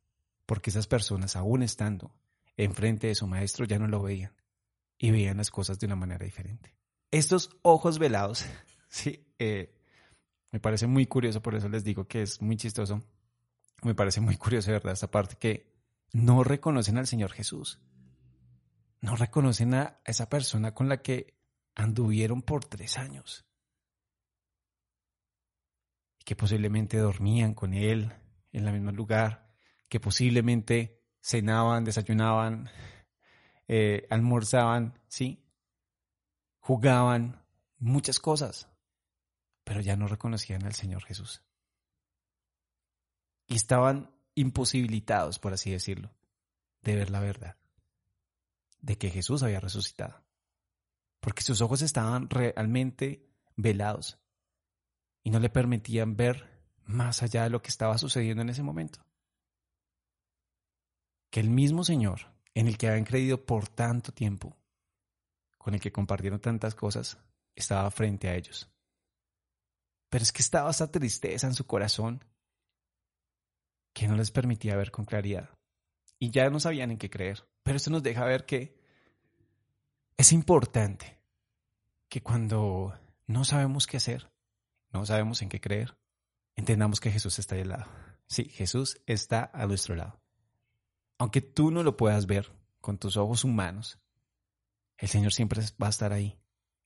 porque 0.51 0.69
esas 0.69 0.85
personas, 0.85 1.37
aún 1.37 1.63
estando 1.63 2.13
enfrente 2.57 3.07
de 3.07 3.15
su 3.15 3.25
maestro, 3.25 3.63
ya 3.63 3.79
no 3.79 3.87
lo 3.87 4.03
veían 4.03 4.35
y 4.97 5.09
veían 5.09 5.37
las 5.37 5.49
cosas 5.49 5.79
de 5.79 5.85
una 5.85 5.95
manera 5.95 6.25
diferente. 6.25 6.75
Estos 7.09 7.51
ojos 7.61 7.99
velados, 7.99 8.45
sí, 8.89 9.33
eh, 9.39 9.73
me 10.51 10.59
parece 10.59 10.87
muy 10.87 11.05
curioso, 11.05 11.41
por 11.41 11.55
eso 11.55 11.69
les 11.69 11.85
digo 11.85 12.05
que 12.05 12.23
es 12.23 12.41
muy 12.41 12.57
chistoso. 12.57 13.01
Me 13.81 13.95
parece 13.95 14.19
muy 14.19 14.35
curioso, 14.35 14.73
¿verdad? 14.73 14.91
Esta 14.91 15.09
parte 15.09 15.37
que 15.37 15.73
no 16.11 16.43
reconocen 16.43 16.97
al 16.97 17.07
Señor 17.07 17.31
Jesús 17.31 17.79
no 18.99 19.15
reconocen 19.15 19.73
a 19.73 20.01
esa 20.03 20.27
persona 20.27 20.73
con 20.73 20.89
la 20.89 21.01
que 21.01 21.33
anduvieron 21.75 22.41
por 22.41 22.65
tres 22.65 22.97
años. 22.97 23.45
Y 26.19 26.25
que 26.25 26.35
posiblemente 26.35 26.97
dormían 26.97 27.53
con 27.53 27.73
él 27.73 28.11
en 28.51 28.67
el 28.67 28.73
mismo 28.73 28.91
lugar, 28.91 29.50
que 29.91 29.99
posiblemente 29.99 31.03
cenaban, 31.19 31.83
desayunaban, 31.83 32.69
eh, 33.67 34.07
almorzaban, 34.09 34.97
¿sí? 35.09 35.43
Jugaban, 36.61 37.43
muchas 37.77 38.17
cosas, 38.17 38.69
pero 39.65 39.81
ya 39.81 39.97
no 39.97 40.07
reconocían 40.07 40.63
al 40.65 40.75
Señor 40.75 41.03
Jesús. 41.03 41.43
Y 43.47 43.55
estaban 43.55 44.15
imposibilitados, 44.33 45.39
por 45.39 45.51
así 45.51 45.71
decirlo, 45.71 46.15
de 46.83 46.95
ver 46.95 47.09
la 47.09 47.19
verdad 47.19 47.57
de 48.79 48.97
que 48.97 49.09
Jesús 49.09 49.43
había 49.43 49.59
resucitado, 49.59 50.23
porque 51.19 51.43
sus 51.43 51.59
ojos 51.59 51.81
estaban 51.81 52.29
realmente 52.29 53.29
velados 53.57 54.19
y 55.21 55.31
no 55.31 55.39
le 55.39 55.49
permitían 55.49 56.15
ver 56.15 56.63
más 56.85 57.23
allá 57.23 57.43
de 57.43 57.49
lo 57.49 57.61
que 57.61 57.69
estaba 57.69 57.97
sucediendo 57.97 58.41
en 58.41 58.51
ese 58.51 58.63
momento. 58.63 59.05
Que 61.31 61.39
el 61.39 61.49
mismo 61.49 61.83
Señor, 61.83 62.31
en 62.53 62.67
el 62.67 62.77
que 62.77 62.87
habían 62.87 63.05
creído 63.05 63.43
por 63.43 63.67
tanto 63.67 64.11
tiempo, 64.11 64.55
con 65.57 65.73
el 65.73 65.81
que 65.81 65.91
compartieron 65.91 66.39
tantas 66.39 66.75
cosas, 66.75 67.17
estaba 67.55 67.89
frente 67.89 68.29
a 68.29 68.35
ellos. 68.35 68.69
Pero 70.09 70.23
es 70.23 70.31
que 70.31 70.41
estaba 70.41 70.69
esa 70.69 70.91
tristeza 70.91 71.47
en 71.47 71.55
su 71.55 71.65
corazón 71.65 72.23
que 73.93 74.07
no 74.07 74.15
les 74.15 74.31
permitía 74.31 74.75
ver 74.75 74.91
con 74.91 75.05
claridad. 75.05 75.49
Y 76.19 76.29
ya 76.29 76.49
no 76.49 76.59
sabían 76.59 76.91
en 76.91 76.97
qué 76.97 77.09
creer. 77.09 77.47
Pero 77.63 77.77
esto 77.77 77.89
nos 77.89 78.03
deja 78.03 78.25
ver 78.25 78.45
que 78.45 78.77
es 80.17 80.33
importante 80.33 81.17
que 82.09 82.21
cuando 82.21 82.93
no 83.25 83.45
sabemos 83.45 83.87
qué 83.87 83.97
hacer, 83.97 84.31
no 84.91 85.05
sabemos 85.05 85.41
en 85.41 85.49
qué 85.49 85.61
creer, 85.61 85.97
entendamos 86.55 86.99
que 86.99 87.11
Jesús 87.11 87.39
está 87.39 87.55
al 87.55 87.69
lado. 87.69 87.85
Sí, 88.27 88.45
Jesús 88.45 89.01
está 89.05 89.49
a 89.53 89.65
nuestro 89.65 89.95
lado. 89.95 90.21
Aunque 91.21 91.41
tú 91.41 91.69
no 91.69 91.83
lo 91.83 91.97
puedas 91.97 92.25
ver 92.25 92.51
con 92.79 92.97
tus 92.97 93.15
ojos 93.15 93.43
humanos, 93.43 93.99
el 94.97 95.07
Señor 95.07 95.31
siempre 95.33 95.61
va 95.79 95.85
a 95.85 95.91
estar 95.91 96.13
ahí, 96.13 96.39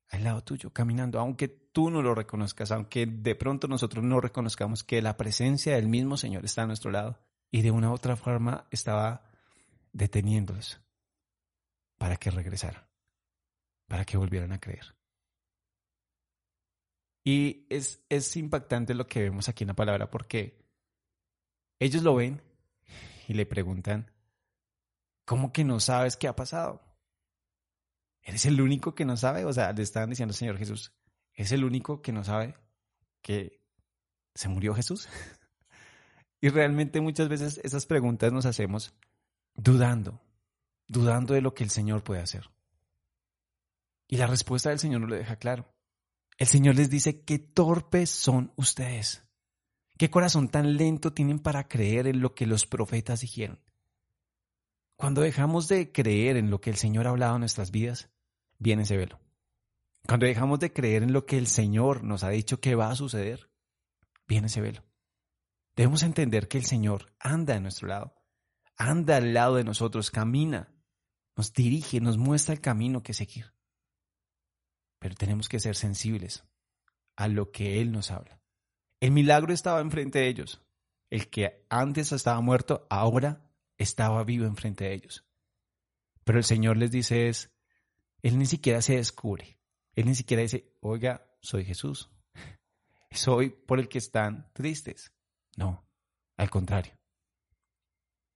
al 0.09 0.25
lado 0.25 0.43
tuyo, 0.43 0.73
caminando, 0.73 1.21
aunque 1.21 1.47
tú 1.47 1.89
no 1.89 2.01
lo 2.01 2.13
reconozcas, 2.13 2.69
aunque 2.71 3.05
de 3.05 3.33
pronto 3.35 3.69
nosotros 3.69 4.03
no 4.03 4.19
reconozcamos 4.19 4.83
que 4.83 5.01
la 5.01 5.15
presencia 5.15 5.75
del 5.75 5.87
mismo 5.87 6.17
Señor 6.17 6.43
está 6.43 6.63
a 6.63 6.67
nuestro 6.67 6.91
lado 6.91 7.17
y 7.49 7.61
de 7.61 7.71
una 7.71 7.89
u 7.91 7.93
otra 7.93 8.17
forma 8.17 8.67
estaba 8.71 9.23
deteniéndolos 9.93 10.81
para 11.97 12.17
que 12.17 12.29
regresaran, 12.29 12.83
para 13.87 14.03
que 14.03 14.17
volvieran 14.17 14.51
a 14.51 14.59
creer. 14.59 14.97
Y 17.23 17.67
es, 17.69 18.03
es 18.09 18.35
impactante 18.35 18.95
lo 18.95 19.07
que 19.07 19.21
vemos 19.21 19.47
aquí 19.47 19.63
en 19.63 19.69
la 19.69 19.75
palabra 19.75 20.11
porque 20.11 20.61
ellos 21.79 22.03
lo 22.03 22.15
ven 22.15 22.41
y 23.29 23.33
le 23.33 23.45
preguntan, 23.45 24.11
¿cómo 25.25 25.51
que 25.51 25.63
no 25.63 25.79
sabes 25.79 26.15
qué 26.17 26.27
ha 26.27 26.35
pasado? 26.35 26.81
¿Eres 28.21 28.45
el 28.45 28.61
único 28.61 28.95
que 28.95 29.05
no 29.05 29.17
sabe? 29.17 29.45
O 29.45 29.53
sea, 29.53 29.71
le 29.73 29.83
estaban 29.83 30.09
diciendo 30.09 30.33
Señor 30.33 30.57
Jesús, 30.57 30.93
¿es 31.33 31.51
el 31.51 31.63
único 31.63 32.01
que 32.01 32.11
no 32.11 32.23
sabe 32.23 32.55
que 33.21 33.61
se 34.33 34.49
murió 34.49 34.73
Jesús? 34.73 35.07
y 36.41 36.49
realmente 36.49 37.01
muchas 37.01 37.29
veces 37.29 37.59
esas 37.63 37.85
preguntas 37.85 38.31
nos 38.31 38.45
hacemos 38.45 38.95
dudando, 39.53 40.21
dudando 40.87 41.33
de 41.33 41.41
lo 41.41 41.53
que 41.53 41.63
el 41.63 41.69
Señor 41.69 42.03
puede 42.03 42.21
hacer. 42.21 42.49
Y 44.07 44.17
la 44.17 44.27
respuesta 44.27 44.69
del 44.69 44.79
Señor 44.79 45.01
nos 45.01 45.09
lo 45.09 45.15
deja 45.15 45.37
claro. 45.37 45.67
El 46.37 46.47
Señor 46.47 46.75
les 46.75 46.89
dice, 46.89 47.23
qué 47.23 47.39
torpes 47.39 48.09
son 48.09 48.51
ustedes. 48.55 49.23
¿Qué 49.97 50.09
corazón 50.09 50.49
tan 50.49 50.75
lento 50.75 51.13
tienen 51.13 51.39
para 51.39 51.67
creer 51.67 52.07
en 52.07 52.19
lo 52.19 52.35
que 52.35 52.45
los 52.45 52.65
profetas 52.65 53.21
dijeron? 53.21 53.59
Cuando 54.97 55.21
dejamos 55.21 55.67
de 55.67 55.91
creer 55.91 56.37
en 56.37 56.49
lo 56.49 56.61
que 56.61 56.69
el 56.69 56.77
Señor 56.77 57.07
ha 57.07 57.09
hablado 57.09 57.35
en 57.35 57.41
nuestras 57.41 57.71
vidas, 57.71 58.09
viene 58.59 58.83
ese 58.83 58.97
velo. 58.97 59.19
Cuando 60.07 60.25
dejamos 60.25 60.59
de 60.59 60.71
creer 60.71 61.03
en 61.03 61.13
lo 61.13 61.25
que 61.25 61.37
el 61.37 61.47
Señor 61.47 62.03
nos 62.03 62.23
ha 62.23 62.29
dicho 62.29 62.59
que 62.59 62.75
va 62.75 62.89
a 62.89 62.95
suceder, 62.95 63.49
viene 64.27 64.47
ese 64.47 64.61
velo. 64.61 64.83
Debemos 65.75 66.03
entender 66.03 66.47
que 66.47 66.57
el 66.57 66.65
Señor 66.65 67.13
anda 67.19 67.55
a 67.55 67.59
nuestro 67.59 67.87
lado, 67.87 68.15
anda 68.77 69.17
al 69.17 69.33
lado 69.33 69.55
de 69.55 69.63
nosotros, 69.63 70.11
camina, 70.11 70.73
nos 71.35 71.51
dirige, 71.53 71.99
nos 71.99 72.17
muestra 72.17 72.53
el 72.53 72.61
camino 72.61 73.03
que 73.03 73.13
seguir. 73.13 73.53
Pero 74.99 75.15
tenemos 75.15 75.49
que 75.49 75.59
ser 75.59 75.75
sensibles 75.75 76.45
a 77.17 77.27
lo 77.27 77.51
que 77.51 77.81
Él 77.81 77.91
nos 77.91 78.11
habla. 78.11 78.39
El 79.01 79.11
milagro 79.11 79.53
estaba 79.53 79.81
enfrente 79.81 80.19
de 80.19 80.27
ellos. 80.27 80.61
El 81.09 81.29
que 81.29 81.65
antes 81.69 82.11
estaba 82.11 82.39
muerto, 82.41 82.87
ahora 82.89 83.44
estaba 83.77 84.23
vivo 84.23 84.45
enfrente 84.45 84.85
de 84.85 84.93
ellos. 84.93 85.25
Pero 86.23 86.39
el 86.39 86.43
Señor 86.43 86.77
les 86.77 86.91
dice 86.91 87.27
es, 87.27 87.51
Él 88.21 88.37
ni 88.37 88.45
siquiera 88.45 88.81
se 88.81 88.95
descubre. 88.95 89.59
Él 89.95 90.05
ni 90.05 90.15
siquiera 90.15 90.41
dice, 90.41 90.73
oiga, 90.81 91.25
soy 91.41 91.63
Jesús. 91.63 92.09
Soy 93.11 93.49
por 93.49 93.79
el 93.79 93.87
que 93.87 93.99
están 93.99 94.51
tristes. 94.53 95.13
No, 95.55 95.87
al 96.35 96.49
contrario. 96.49 96.97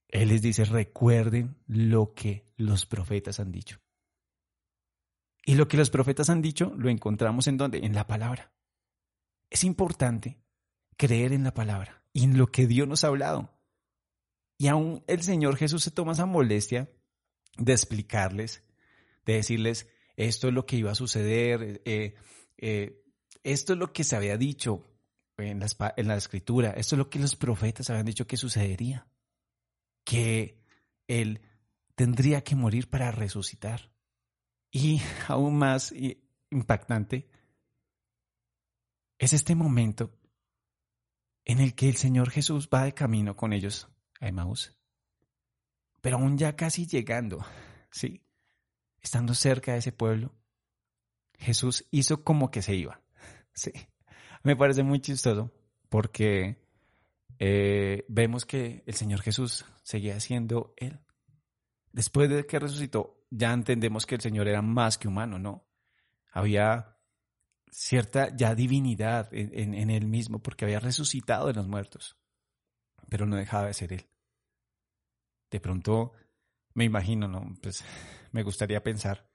Él 0.07 0.29
les 0.29 0.41
dice, 0.41 0.63
recuerden 0.63 1.57
lo 1.67 2.13
que 2.13 2.51
los 2.55 2.85
profetas 2.85 3.39
han 3.39 3.51
dicho. 3.51 3.81
Y 5.45 5.55
lo 5.55 5.67
que 5.67 5.77
los 5.77 5.89
profetas 5.89 6.29
han 6.29 6.41
dicho 6.41 6.73
lo 6.77 6.89
encontramos 6.89 7.47
en 7.47 7.57
donde? 7.57 7.79
En 7.79 7.93
la 7.93 8.07
palabra. 8.07 8.53
Es 9.49 9.63
importante 9.63 10.39
creer 10.97 11.33
en 11.33 11.43
la 11.43 11.53
palabra 11.53 12.03
y 12.13 12.23
en 12.23 12.37
lo 12.37 12.47
que 12.47 12.67
Dios 12.67 12.87
nos 12.87 13.03
ha 13.03 13.07
hablado. 13.07 13.58
Y 14.59 14.67
aún 14.67 15.03
el 15.07 15.23
Señor 15.23 15.55
Jesús 15.55 15.83
se 15.83 15.89
toma 15.89 16.11
esa 16.11 16.25
molestia 16.25 16.91
de 17.57 17.71
explicarles, 17.71 18.61
de 19.25 19.35
decirles, 19.35 19.87
esto 20.17 20.49
es 20.49 20.53
lo 20.53 20.65
que 20.65 20.75
iba 20.75 20.91
a 20.91 20.95
suceder, 20.95 21.81
eh, 21.85 22.15
eh, 22.57 23.01
esto 23.41 23.71
es 23.71 23.79
lo 23.79 23.93
que 23.93 24.03
se 24.03 24.17
había 24.17 24.37
dicho 24.37 24.85
en 25.37 25.61
la, 25.61 25.93
en 25.95 26.07
la 26.09 26.17
escritura, 26.17 26.71
esto 26.71 26.95
es 26.95 26.97
lo 26.97 27.09
que 27.09 27.19
los 27.19 27.37
profetas 27.37 27.89
habían 27.89 28.05
dicho 28.05 28.27
que 28.27 28.35
sucedería 28.35 29.07
que 30.03 30.61
Él 31.07 31.41
tendría 31.95 32.43
que 32.43 32.57
morir 32.57 32.89
para 32.89 33.11
resucitar. 33.11 33.93
Y 34.71 34.99
aún 35.29 35.57
más 35.57 35.93
impactante 36.49 37.29
es 39.17 39.31
este 39.31 39.55
momento 39.55 40.19
en 41.45 41.61
el 41.61 41.75
que 41.75 41.87
el 41.87 41.95
Señor 41.95 42.29
Jesús 42.29 42.67
va 42.73 42.83
de 42.83 42.93
camino 42.93 43.37
con 43.37 43.53
ellos 43.53 43.87
a 44.19 44.27
Emmaús. 44.27 44.75
Pero 46.01 46.17
aún 46.17 46.37
ya 46.37 46.55
casi 46.55 46.87
llegando, 46.87 47.45
¿sí? 47.91 48.23
Estando 49.01 49.33
cerca 49.33 49.73
de 49.73 49.79
ese 49.79 49.91
pueblo, 49.91 50.33
Jesús 51.37 51.85
hizo 51.91 52.23
como 52.23 52.51
que 52.51 52.61
se 52.61 52.75
iba. 52.75 53.01
Sí. 53.53 53.71
Me 54.43 54.55
parece 54.55 54.83
muy 54.83 55.01
chistoso 55.01 55.51
porque 55.89 56.63
eh, 57.39 58.05
vemos 58.07 58.45
que 58.45 58.83
el 58.85 58.93
Señor 58.93 59.21
Jesús 59.21 59.65
seguía 59.83 60.19
siendo 60.19 60.73
Él. 60.77 60.99
Después 61.91 62.29
de 62.29 62.45
que 62.45 62.59
resucitó, 62.59 63.25
ya 63.29 63.51
entendemos 63.51 64.05
que 64.05 64.15
el 64.15 64.21
Señor 64.21 64.47
era 64.47 64.61
más 64.61 64.97
que 64.97 65.07
humano, 65.07 65.39
¿no? 65.39 65.67
Había 66.31 66.97
cierta 67.71 68.35
ya 68.35 68.55
divinidad 68.55 69.33
en, 69.33 69.73
en, 69.73 69.89
Él 69.89 70.07
mismo 70.07 70.41
porque 70.41 70.65
había 70.65 70.79
resucitado 70.79 71.47
de 71.47 71.53
los 71.53 71.67
muertos, 71.67 72.17
pero 73.09 73.25
no 73.25 73.35
dejaba 73.35 73.67
de 73.67 73.73
ser 73.73 73.93
Él. 73.93 74.05
De 75.51 75.59
pronto, 75.59 76.13
me 76.73 76.85
imagino, 76.85 77.27
¿no? 77.27 77.55
Pues 77.61 77.83
me 78.31 78.43
gustaría 78.43 78.83
pensar 78.83 79.29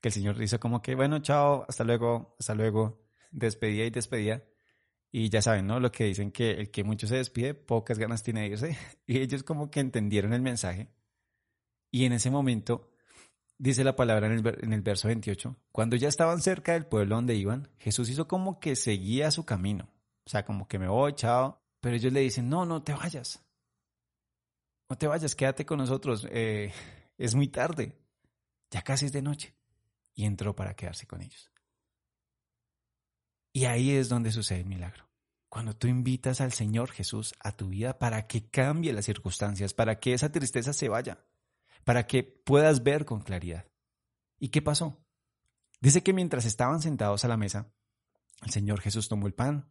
que 0.00 0.08
el 0.08 0.12
Señor 0.12 0.38
dice 0.38 0.58
como 0.58 0.82
que, 0.82 0.94
bueno, 0.94 1.18
chao, 1.20 1.64
hasta 1.68 1.84
luego, 1.84 2.36
hasta 2.38 2.54
luego, 2.54 3.08
despedía 3.30 3.84
y 3.86 3.90
despedía 3.90 4.44
y 5.10 5.30
ya 5.30 5.40
saben, 5.40 5.66
¿no? 5.66 5.80
Lo 5.80 5.90
que 5.90 6.04
dicen 6.04 6.30
que 6.30 6.52
el 6.52 6.70
que 6.70 6.84
mucho 6.84 7.06
se 7.06 7.16
despide, 7.16 7.54
pocas 7.54 7.98
ganas 7.98 8.22
tiene 8.22 8.42
de 8.42 8.46
irse. 8.48 8.78
Y 9.06 9.18
ellos 9.18 9.42
como 9.42 9.70
que 9.70 9.80
entendieron 9.80 10.32
el 10.32 10.42
mensaje. 10.42 10.88
Y 11.90 12.04
en 12.04 12.12
ese 12.12 12.30
momento, 12.30 12.92
dice 13.56 13.84
la 13.84 13.96
palabra 13.96 14.26
en 14.26 14.32
el, 14.32 14.58
en 14.62 14.72
el 14.74 14.82
verso 14.82 15.08
28, 15.08 15.56
cuando 15.72 15.96
ya 15.96 16.08
estaban 16.08 16.42
cerca 16.42 16.72
del 16.72 16.86
pueblo 16.86 17.16
donde 17.16 17.34
iban, 17.34 17.68
Jesús 17.78 18.10
hizo 18.10 18.28
como 18.28 18.60
que 18.60 18.76
seguía 18.76 19.30
su 19.30 19.46
camino. 19.46 19.88
O 20.26 20.30
sea, 20.30 20.44
como 20.44 20.68
que 20.68 20.78
me 20.78 20.88
voy, 20.88 21.14
chao. 21.14 21.62
Pero 21.80 21.96
ellos 21.96 22.12
le 22.12 22.20
dicen, 22.20 22.48
no, 22.48 22.64
no 22.66 22.82
te 22.82 22.92
vayas. 22.92 23.44
No 24.88 24.96
te 24.96 25.06
vayas, 25.06 25.34
quédate 25.34 25.64
con 25.64 25.78
nosotros. 25.78 26.26
Eh, 26.30 26.72
es 27.18 27.34
muy 27.34 27.48
tarde. 27.48 27.96
Ya 28.70 28.82
casi 28.82 29.06
es 29.06 29.12
de 29.12 29.22
noche. 29.22 29.54
Y 30.14 30.24
entró 30.24 30.54
para 30.54 30.74
quedarse 30.74 31.06
con 31.06 31.22
ellos. 31.22 31.50
Y 33.52 33.64
ahí 33.64 33.92
es 33.92 34.08
donde 34.08 34.32
sucede 34.32 34.60
el 34.60 34.66
milagro. 34.66 35.08
Cuando 35.48 35.74
tú 35.74 35.86
invitas 35.86 36.40
al 36.40 36.52
Señor 36.52 36.90
Jesús 36.90 37.34
a 37.40 37.56
tu 37.56 37.68
vida 37.68 37.98
para 37.98 38.26
que 38.26 38.50
cambie 38.50 38.92
las 38.92 39.06
circunstancias, 39.06 39.72
para 39.72 39.98
que 39.98 40.12
esa 40.12 40.30
tristeza 40.30 40.72
se 40.72 40.88
vaya, 40.88 41.24
para 41.84 42.06
que 42.06 42.22
puedas 42.22 42.82
ver 42.82 43.06
con 43.06 43.20
claridad. 43.20 43.66
¿Y 44.38 44.50
qué 44.50 44.60
pasó? 44.60 45.02
Dice 45.80 46.02
que 46.02 46.12
mientras 46.12 46.44
estaban 46.44 46.82
sentados 46.82 47.24
a 47.24 47.28
la 47.28 47.36
mesa, 47.36 47.72
el 48.42 48.50
Señor 48.50 48.80
Jesús 48.80 49.08
tomó 49.08 49.26
el 49.26 49.34
pan, 49.34 49.68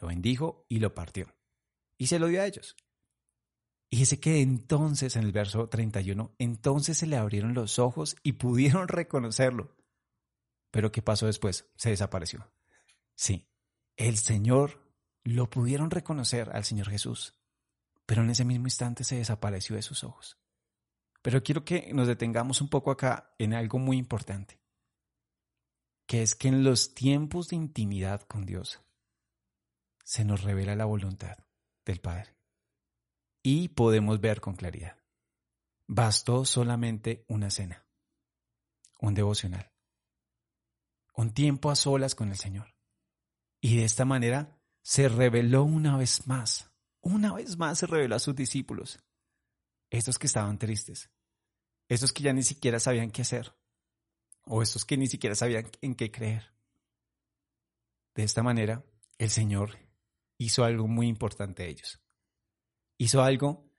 lo 0.00 0.08
bendijo 0.08 0.64
y 0.68 0.78
lo 0.78 0.94
partió. 0.94 1.34
Y 1.96 2.06
se 2.06 2.18
lo 2.18 2.28
dio 2.28 2.40
a 2.40 2.46
ellos. 2.46 2.76
Y 3.90 3.98
dice 3.98 4.20
que 4.20 4.40
entonces, 4.40 5.16
en 5.16 5.24
el 5.24 5.32
verso 5.32 5.68
31, 5.68 6.34
entonces 6.38 6.98
se 6.98 7.06
le 7.06 7.16
abrieron 7.16 7.54
los 7.54 7.78
ojos 7.78 8.16
y 8.22 8.32
pudieron 8.32 8.88
reconocerlo. 8.88 9.76
Pero 10.70 10.92
¿qué 10.92 11.02
pasó 11.02 11.26
después? 11.26 11.70
Se 11.76 11.90
desapareció. 11.90 12.50
Sí, 13.14 13.48
el 13.96 14.18
Señor 14.18 14.86
lo 15.24 15.48
pudieron 15.50 15.90
reconocer 15.90 16.50
al 16.50 16.64
Señor 16.64 16.90
Jesús, 16.90 17.34
pero 18.06 18.22
en 18.22 18.30
ese 18.30 18.44
mismo 18.44 18.66
instante 18.66 19.04
se 19.04 19.16
desapareció 19.16 19.76
de 19.76 19.82
sus 19.82 20.04
ojos. 20.04 20.38
Pero 21.22 21.42
quiero 21.42 21.64
que 21.64 21.92
nos 21.92 22.06
detengamos 22.06 22.60
un 22.60 22.68
poco 22.68 22.90
acá 22.90 23.34
en 23.38 23.54
algo 23.54 23.78
muy 23.78 23.96
importante, 23.96 24.60
que 26.06 26.22
es 26.22 26.34
que 26.34 26.48
en 26.48 26.62
los 26.62 26.94
tiempos 26.94 27.48
de 27.48 27.56
intimidad 27.56 28.22
con 28.22 28.46
Dios 28.46 28.80
se 30.08 30.24
nos 30.24 30.42
revela 30.42 30.74
la 30.74 30.86
voluntad 30.86 31.36
del 31.84 32.00
Padre 32.00 32.34
y 33.42 33.68
podemos 33.68 34.18
ver 34.22 34.40
con 34.40 34.56
claridad. 34.56 34.96
Bastó 35.86 36.46
solamente 36.46 37.26
una 37.28 37.50
cena, 37.50 37.86
un 39.00 39.12
devocional, 39.12 39.70
un 41.12 41.34
tiempo 41.34 41.70
a 41.70 41.76
solas 41.76 42.14
con 42.14 42.30
el 42.30 42.38
Señor 42.38 42.74
y 43.60 43.76
de 43.76 43.84
esta 43.84 44.06
manera 44.06 44.58
se 44.80 45.10
reveló 45.10 45.64
una 45.64 45.98
vez 45.98 46.26
más, 46.26 46.72
una 47.02 47.34
vez 47.34 47.58
más 47.58 47.80
se 47.80 47.86
reveló 47.86 48.16
a 48.16 48.18
sus 48.18 48.34
discípulos, 48.34 49.04
estos 49.90 50.18
que 50.18 50.26
estaban 50.26 50.58
tristes, 50.58 51.10
estos 51.86 52.14
que 52.14 52.22
ya 52.22 52.32
ni 52.32 52.44
siquiera 52.44 52.80
sabían 52.80 53.10
qué 53.10 53.20
hacer, 53.20 53.54
o 54.44 54.62
estos 54.62 54.86
que 54.86 54.96
ni 54.96 55.06
siquiera 55.06 55.34
sabían 55.34 55.70
en 55.82 55.94
qué 55.94 56.10
creer. 56.10 56.54
De 58.14 58.22
esta 58.22 58.42
manera, 58.42 58.86
el 59.18 59.28
Señor 59.28 59.87
hizo 60.38 60.64
algo 60.64 60.86
muy 60.86 61.08
importante 61.08 61.64
a 61.64 61.66
ellos. 61.66 62.00
Hizo 62.96 63.22
algo 63.22 63.70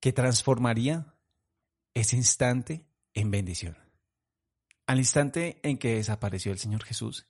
que 0.00 0.12
transformaría 0.12 1.14
ese 1.94 2.16
instante 2.16 2.86
en 3.12 3.30
bendición. 3.30 3.76
Al 4.86 4.98
instante 4.98 5.60
en 5.62 5.78
que 5.78 5.96
desapareció 5.96 6.52
el 6.52 6.58
Señor 6.58 6.84
Jesús, 6.84 7.28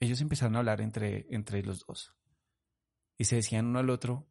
ellos 0.00 0.20
empezaron 0.20 0.56
a 0.56 0.60
hablar 0.60 0.80
entre, 0.80 1.26
entre 1.30 1.62
los 1.62 1.86
dos. 1.86 2.14
Y 3.18 3.24
se 3.24 3.36
decían 3.36 3.66
uno 3.66 3.78
al 3.78 3.90
otro, 3.90 4.26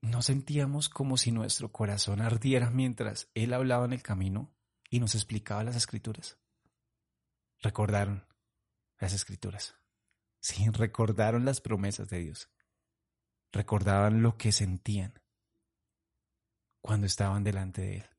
no 0.00 0.22
sentíamos 0.22 0.88
como 0.88 1.16
si 1.16 1.32
nuestro 1.32 1.72
corazón 1.72 2.20
ardiera 2.20 2.70
mientras 2.70 3.30
Él 3.34 3.52
hablaba 3.54 3.86
en 3.86 3.94
el 3.94 4.02
camino 4.02 4.54
y 4.90 5.00
nos 5.00 5.14
explicaba 5.14 5.64
las 5.64 5.76
escrituras. 5.76 6.38
Recordaron 7.60 8.26
las 8.98 9.14
escrituras. 9.14 9.74
Sí, 10.44 10.68
recordaron 10.68 11.46
las 11.46 11.62
promesas 11.62 12.10
de 12.10 12.18
Dios. 12.18 12.50
Recordaban 13.50 14.20
lo 14.20 14.36
que 14.36 14.52
sentían 14.52 15.18
cuando 16.82 17.06
estaban 17.06 17.42
delante 17.44 17.80
de 17.80 17.96
Él. 17.96 18.10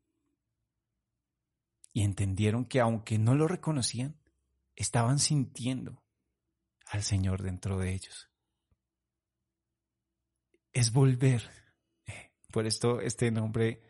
Y 1.94 2.02
entendieron 2.02 2.66
que 2.66 2.80
aunque 2.80 3.20
no 3.20 3.36
lo 3.36 3.48
reconocían, 3.48 4.20
estaban 4.76 5.20
sintiendo 5.20 6.04
al 6.88 7.04
Señor 7.04 7.44
dentro 7.44 7.78
de 7.78 7.94
ellos. 7.94 8.32
Es 10.74 10.92
volver. 10.92 11.48
Por 12.52 12.66
esto 12.66 13.02
este 13.02 13.30
nombre 13.30 13.84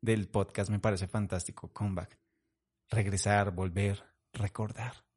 del 0.00 0.28
podcast 0.28 0.70
me 0.70 0.78
parece 0.78 1.08
fantástico, 1.08 1.72
comeback. 1.72 2.20
Regresar, 2.88 3.50
volver, 3.50 4.04
recordar. 4.32 5.09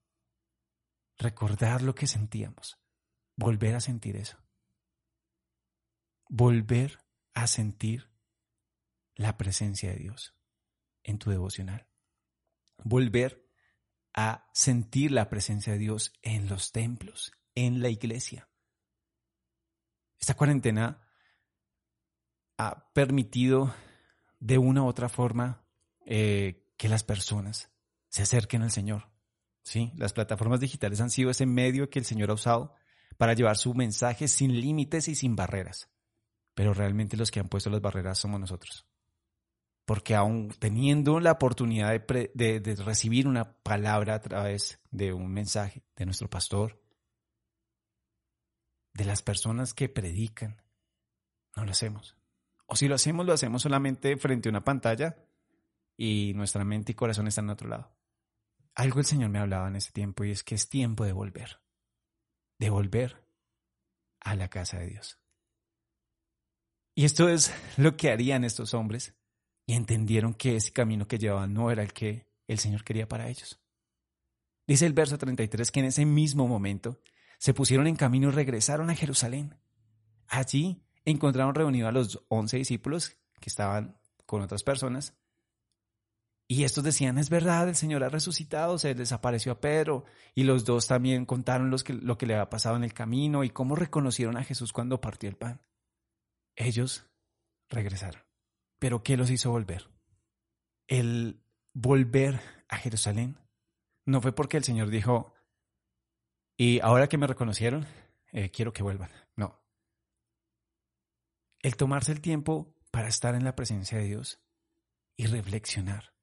Recordar 1.23 1.81
lo 1.81 1.95
que 1.95 2.05
sentíamos. 2.05 2.77
Volver 3.37 3.75
a 3.75 3.79
sentir 3.79 4.17
eso. 4.17 4.37
Volver 6.27 6.99
a 7.33 7.47
sentir 7.47 8.11
la 9.15 9.37
presencia 9.37 9.91
de 9.91 9.99
Dios 9.99 10.35
en 11.01 11.19
tu 11.19 11.29
devocional. 11.29 11.87
Volver 12.83 13.49
a 14.13 14.49
sentir 14.53 15.11
la 15.11 15.29
presencia 15.29 15.71
de 15.71 15.79
Dios 15.79 16.11
en 16.23 16.49
los 16.49 16.73
templos, 16.73 17.31
en 17.55 17.81
la 17.81 17.87
iglesia. 17.87 18.49
Esta 20.19 20.33
cuarentena 20.33 21.07
ha 22.57 22.91
permitido 22.91 23.73
de 24.41 24.57
una 24.57 24.83
u 24.83 24.87
otra 24.87 25.07
forma 25.07 25.65
eh, 26.05 26.69
que 26.75 26.89
las 26.89 27.05
personas 27.05 27.71
se 28.09 28.23
acerquen 28.23 28.61
al 28.61 28.71
Señor. 28.71 29.12
¿Sí? 29.63 29.91
Las 29.95 30.13
plataformas 30.13 30.59
digitales 30.59 31.01
han 31.01 31.09
sido 31.09 31.29
ese 31.31 31.45
medio 31.45 31.89
que 31.89 31.99
el 31.99 32.05
Señor 32.05 32.29
ha 32.29 32.35
usado 32.35 32.75
para 33.17 33.33
llevar 33.33 33.57
su 33.57 33.73
mensaje 33.73 34.27
sin 34.27 34.59
límites 34.59 35.07
y 35.07 35.15
sin 35.15 35.35
barreras. 35.35 35.89
Pero 36.53 36.73
realmente 36.73 37.17
los 37.17 37.31
que 37.31 37.39
han 37.39 37.49
puesto 37.49 37.69
las 37.69 37.81
barreras 37.81 38.19
somos 38.19 38.39
nosotros 38.39 38.85
porque 39.85 40.15
aún 40.15 40.49
teniendo 40.59 41.19
la 41.19 41.33
oportunidad 41.33 41.91
de, 41.91 42.75
recibir 42.85 43.27
una 43.27 43.53
palabra 43.61 44.15
a 44.15 44.21
través 44.21 44.79
de 44.91 45.13
un 45.13 45.31
mensaje 45.31 45.83
de 45.95 46.05
nuestro 46.05 46.29
pastor, 46.29 46.81
de 48.93 49.05
las 49.05 49.21
personas 49.21 49.73
que 49.73 49.89
predican, 49.89 50.61
no 51.55 51.65
lo 51.65 51.71
hacemos. 51.71 52.15
O 52.65 52.75
si 52.75 52.87
lo 52.87 52.95
hacemos, 52.95 53.25
lo 53.25 53.33
hacemos 53.33 53.63
solamente 53.63 54.15
frente 54.17 54.47
a 54.47 54.51
una 54.51 54.63
pantalla 54.63 55.17
y 55.97 56.33
nuestra 56.35 56.63
mente 56.63 56.93
y 56.93 56.95
corazón 56.95 57.27
están 57.27 57.45
en 57.45 57.51
otro 57.51 57.67
lado. 57.67 57.91
Algo 58.75 58.99
el 58.99 59.05
Señor 59.05 59.29
me 59.29 59.39
hablaba 59.39 59.67
en 59.67 59.75
ese 59.75 59.91
tiempo 59.91 60.23
y 60.23 60.31
es 60.31 60.43
que 60.43 60.55
es 60.55 60.69
tiempo 60.69 61.05
de 61.05 61.13
volver, 61.13 61.61
de 62.59 62.69
volver 62.69 63.23
a 64.19 64.35
la 64.35 64.49
casa 64.49 64.79
de 64.79 64.87
Dios. 64.87 65.19
Y 66.95 67.05
esto 67.05 67.29
es 67.29 67.53
lo 67.77 67.97
que 67.97 68.11
harían 68.11 68.43
estos 68.43 68.73
hombres 68.73 69.15
y 69.65 69.73
entendieron 69.73 70.33
que 70.33 70.55
ese 70.55 70.71
camino 70.71 71.07
que 71.07 71.17
llevaban 71.17 71.53
no 71.53 71.71
era 71.71 71.83
el 71.83 71.93
que 71.93 72.27
el 72.47 72.59
Señor 72.59 72.83
quería 72.83 73.07
para 73.07 73.29
ellos. 73.29 73.59
Dice 74.67 74.85
el 74.85 74.93
verso 74.93 75.17
33 75.17 75.71
que 75.71 75.79
en 75.79 75.87
ese 75.87 76.05
mismo 76.05 76.47
momento 76.47 77.01
se 77.37 77.53
pusieron 77.53 77.87
en 77.87 77.95
camino 77.95 78.29
y 78.29 78.31
regresaron 78.31 78.89
a 78.89 78.95
Jerusalén. 78.95 79.59
Allí 80.27 80.83
encontraron 81.03 81.55
reunidos 81.55 81.89
a 81.89 81.91
los 81.91 82.23
once 82.29 82.57
discípulos 82.57 83.17
que 83.39 83.49
estaban 83.49 83.99
con 84.25 84.41
otras 84.41 84.63
personas. 84.63 85.17
Y 86.53 86.65
estos 86.65 86.83
decían, 86.83 87.17
es 87.17 87.31
verdad, 87.31 87.67
el 87.67 87.75
Señor 87.75 88.03
ha 88.03 88.09
resucitado, 88.09 88.77
se 88.77 88.93
desapareció 88.93 89.53
a 89.53 89.59
Pedro. 89.59 90.05
Y 90.35 90.43
los 90.43 90.65
dos 90.65 90.85
también 90.85 91.25
contaron 91.25 91.71
lo 91.71 92.17
que 92.19 92.25
le 92.27 92.35
había 92.35 92.51
pasado 92.51 92.75
en 92.75 92.83
el 92.83 92.93
camino 92.93 93.43
y 93.43 93.49
cómo 93.49 93.75
reconocieron 93.75 94.37
a 94.37 94.43
Jesús 94.43 94.71
cuando 94.71 95.01
partió 95.01 95.27
el 95.27 95.35
pan. 95.35 95.63
Ellos 96.55 97.07
regresaron. 97.69 98.21
Pero 98.77 99.01
¿qué 99.01 99.17
los 99.17 99.31
hizo 99.31 99.49
volver? 99.49 99.89
El 100.85 101.41
volver 101.73 102.39
a 102.69 102.77
Jerusalén 102.77 103.35
no 104.05 104.21
fue 104.21 104.31
porque 104.31 104.57
el 104.57 104.63
Señor 104.63 104.91
dijo, 104.91 105.33
y 106.55 106.81
ahora 106.81 107.09
que 107.09 107.17
me 107.17 107.25
reconocieron, 107.25 107.87
eh, 108.31 108.51
quiero 108.51 108.73
que 108.73 108.83
vuelvan. 108.83 109.09
No. 109.35 109.59
El 111.63 111.77
tomarse 111.77 112.11
el 112.11 112.21
tiempo 112.21 112.75
para 112.91 113.07
estar 113.07 113.33
en 113.33 113.43
la 113.43 113.55
presencia 113.55 113.97
de 113.97 114.03
Dios 114.03 114.39
y 115.17 115.25
reflexionar 115.25 116.13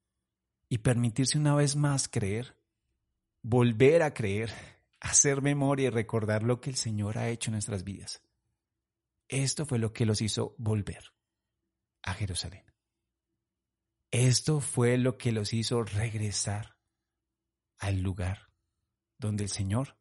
y 0.71 0.77
permitirse 0.77 1.37
una 1.37 1.53
vez 1.53 1.75
más 1.75 2.07
creer, 2.07 2.55
volver 3.41 4.03
a 4.03 4.13
creer, 4.13 4.53
hacer 5.01 5.41
memoria 5.41 5.87
y 5.87 5.89
recordar 5.89 6.43
lo 6.43 6.61
que 6.61 6.69
el 6.69 6.77
Señor 6.77 7.17
ha 7.17 7.27
hecho 7.27 7.49
en 7.49 7.55
nuestras 7.55 7.83
vidas. 7.83 8.23
Esto 9.27 9.65
fue 9.65 9.79
lo 9.79 9.91
que 9.91 10.05
los 10.05 10.21
hizo 10.21 10.55
volver 10.57 11.11
a 12.03 12.13
Jerusalén. 12.13 12.63
Esto 14.11 14.61
fue 14.61 14.97
lo 14.97 15.17
que 15.17 15.33
los 15.33 15.51
hizo 15.51 15.83
regresar 15.83 16.77
al 17.77 17.99
lugar 18.01 18.53
donde 19.17 19.43
el 19.43 19.49
Señor 19.49 19.97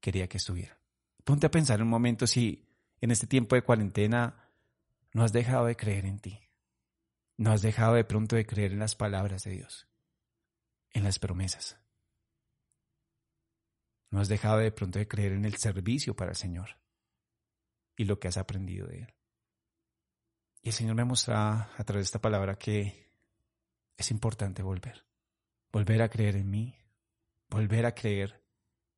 quería 0.00 0.28
que 0.28 0.38
estuviera. 0.38 0.80
Ponte 1.22 1.46
a 1.46 1.52
pensar 1.52 1.80
un 1.80 1.88
momento 1.88 2.26
si 2.26 2.66
en 3.00 3.12
este 3.12 3.28
tiempo 3.28 3.54
de 3.54 3.62
cuarentena 3.62 4.50
no 5.12 5.22
has 5.22 5.32
dejado 5.32 5.66
de 5.66 5.76
creer 5.76 6.06
en 6.06 6.18
ti. 6.18 6.40
No 7.36 7.52
has 7.52 7.62
dejado 7.62 7.94
de 7.94 8.02
pronto 8.02 8.34
de 8.34 8.46
creer 8.46 8.72
en 8.72 8.80
las 8.80 8.96
palabras 8.96 9.44
de 9.44 9.52
Dios, 9.52 9.88
en 10.92 11.04
las 11.04 11.18
promesas. 11.18 11.78
No 14.10 14.20
has 14.20 14.28
dejado 14.28 14.58
de 14.58 14.72
pronto 14.72 14.98
de 14.98 15.08
creer 15.08 15.32
en 15.32 15.44
el 15.44 15.56
servicio 15.56 16.16
para 16.16 16.30
el 16.30 16.36
Señor 16.36 16.80
y 17.96 18.04
lo 18.04 18.18
que 18.18 18.28
has 18.28 18.38
aprendido 18.38 18.86
de 18.86 19.00
Él. 19.00 19.14
Y 20.62 20.68
el 20.68 20.74
Señor 20.74 20.94
me 20.94 21.04
muestra 21.04 21.70
a 21.76 21.84
través 21.84 22.04
de 22.04 22.08
esta 22.08 22.20
palabra 22.20 22.58
que 22.58 23.12
es 23.96 24.10
importante 24.10 24.62
volver. 24.62 25.04
Volver 25.70 26.02
a 26.02 26.08
creer 26.08 26.36
en 26.36 26.50
mí. 26.50 26.78
Volver 27.48 27.86
a 27.86 27.94
creer 27.94 28.44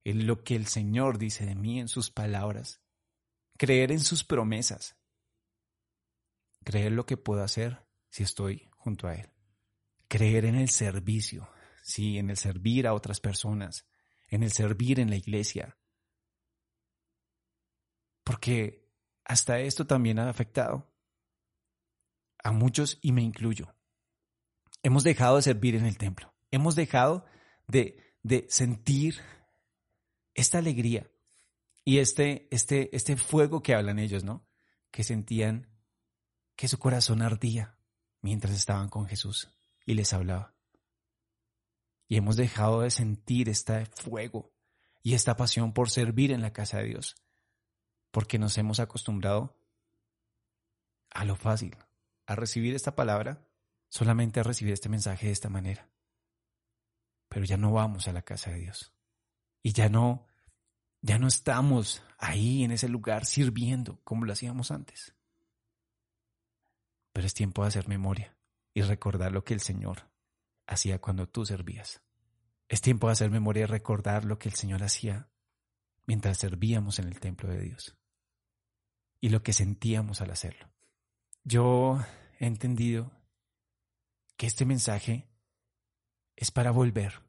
en 0.04 0.26
lo 0.26 0.42
que 0.44 0.56
el 0.56 0.66
Señor 0.66 1.18
dice 1.18 1.44
de 1.46 1.54
mí 1.54 1.80
en 1.80 1.88
sus 1.88 2.10
palabras. 2.10 2.80
Creer 3.56 3.92
en 3.92 4.00
sus 4.00 4.24
promesas. 4.24 4.96
Creer 6.64 6.92
lo 6.92 7.06
que 7.06 7.16
puedo 7.16 7.42
hacer 7.42 7.86
si 8.10 8.22
estoy 8.22 8.68
junto 8.76 9.08
a 9.08 9.14
Él. 9.14 9.30
Creer 10.08 10.44
en 10.44 10.56
el 10.56 10.68
servicio. 10.68 11.48
Sí, 11.82 12.18
en 12.18 12.30
el 12.30 12.36
servir 12.36 12.86
a 12.86 12.94
otras 12.94 13.20
personas. 13.20 13.86
En 14.28 14.42
el 14.42 14.52
servir 14.52 15.00
en 15.00 15.10
la 15.10 15.16
iglesia. 15.16 15.76
Porque 18.24 18.88
hasta 19.24 19.60
esto 19.60 19.86
también 19.86 20.18
ha 20.18 20.28
afectado 20.28 20.92
a 22.42 22.52
muchos 22.52 22.98
y 23.02 23.12
me 23.12 23.22
incluyo. 23.22 23.74
Hemos 24.82 25.04
dejado 25.04 25.36
de 25.36 25.42
servir 25.42 25.74
en 25.74 25.84
el 25.84 25.98
templo. 25.98 26.32
Hemos 26.50 26.74
dejado 26.74 27.24
de, 27.66 28.16
de 28.22 28.46
sentir 28.48 29.20
esta 30.34 30.58
alegría 30.58 31.10
y 31.84 31.98
este, 31.98 32.48
este, 32.50 32.94
este 32.94 33.16
fuego 33.16 33.62
que 33.62 33.74
hablan 33.74 33.98
ellos, 33.98 34.24
¿no? 34.24 34.46
Que 34.90 35.04
sentían 35.04 35.68
que 36.56 36.68
su 36.68 36.78
corazón 36.78 37.22
ardía 37.22 37.78
mientras 38.20 38.54
estaban 38.54 38.88
con 38.88 39.06
Jesús 39.06 39.50
y 39.86 39.94
les 39.94 40.12
hablaba. 40.12 40.54
Y 42.10 42.16
hemos 42.16 42.34
dejado 42.34 42.80
de 42.80 42.90
sentir 42.90 43.48
este 43.48 43.86
fuego 43.86 44.52
y 45.00 45.14
esta 45.14 45.36
pasión 45.36 45.72
por 45.72 45.90
servir 45.90 46.32
en 46.32 46.42
la 46.42 46.52
casa 46.52 46.78
de 46.78 46.86
Dios, 46.86 47.14
porque 48.10 48.36
nos 48.36 48.58
hemos 48.58 48.80
acostumbrado 48.80 49.56
a 51.10 51.24
lo 51.24 51.36
fácil, 51.36 51.76
a 52.26 52.34
recibir 52.34 52.74
esta 52.74 52.96
palabra, 52.96 53.46
solamente 53.90 54.40
a 54.40 54.42
recibir 54.42 54.72
este 54.72 54.88
mensaje 54.88 55.26
de 55.26 55.32
esta 55.32 55.48
manera. 55.48 55.88
Pero 57.28 57.44
ya 57.44 57.56
no 57.56 57.70
vamos 57.70 58.08
a 58.08 58.12
la 58.12 58.22
casa 58.22 58.50
de 58.50 58.58
Dios. 58.58 58.92
Y 59.62 59.72
ya 59.72 59.88
no, 59.88 60.26
ya 61.02 61.16
no 61.16 61.28
estamos 61.28 62.02
ahí 62.18 62.64
en 62.64 62.72
ese 62.72 62.88
lugar 62.88 63.24
sirviendo 63.24 64.00
como 64.02 64.24
lo 64.24 64.32
hacíamos 64.32 64.72
antes. 64.72 65.14
Pero 67.12 67.24
es 67.28 67.34
tiempo 67.34 67.62
de 67.62 67.68
hacer 67.68 67.86
memoria 67.86 68.36
y 68.74 68.82
recordar 68.82 69.30
lo 69.30 69.44
que 69.44 69.54
el 69.54 69.60
Señor 69.60 70.09
hacía 70.70 71.00
cuando 71.00 71.28
tú 71.28 71.44
servías. 71.44 72.00
Es 72.68 72.80
tiempo 72.80 73.08
de 73.08 73.14
hacer 73.14 73.30
memoria 73.30 73.64
y 73.64 73.66
recordar 73.66 74.24
lo 74.24 74.38
que 74.38 74.48
el 74.48 74.54
Señor 74.54 74.82
hacía 74.82 75.28
mientras 76.06 76.38
servíamos 76.38 76.98
en 77.00 77.08
el 77.08 77.18
templo 77.18 77.48
de 77.50 77.60
Dios 77.60 77.96
y 79.20 79.28
lo 79.28 79.42
que 79.42 79.52
sentíamos 79.52 80.20
al 80.20 80.30
hacerlo. 80.30 80.70
Yo 81.42 82.00
he 82.38 82.46
entendido 82.46 83.10
que 84.36 84.46
este 84.46 84.64
mensaje 84.64 85.28
es 86.36 86.50
para 86.52 86.70
volver, 86.70 87.20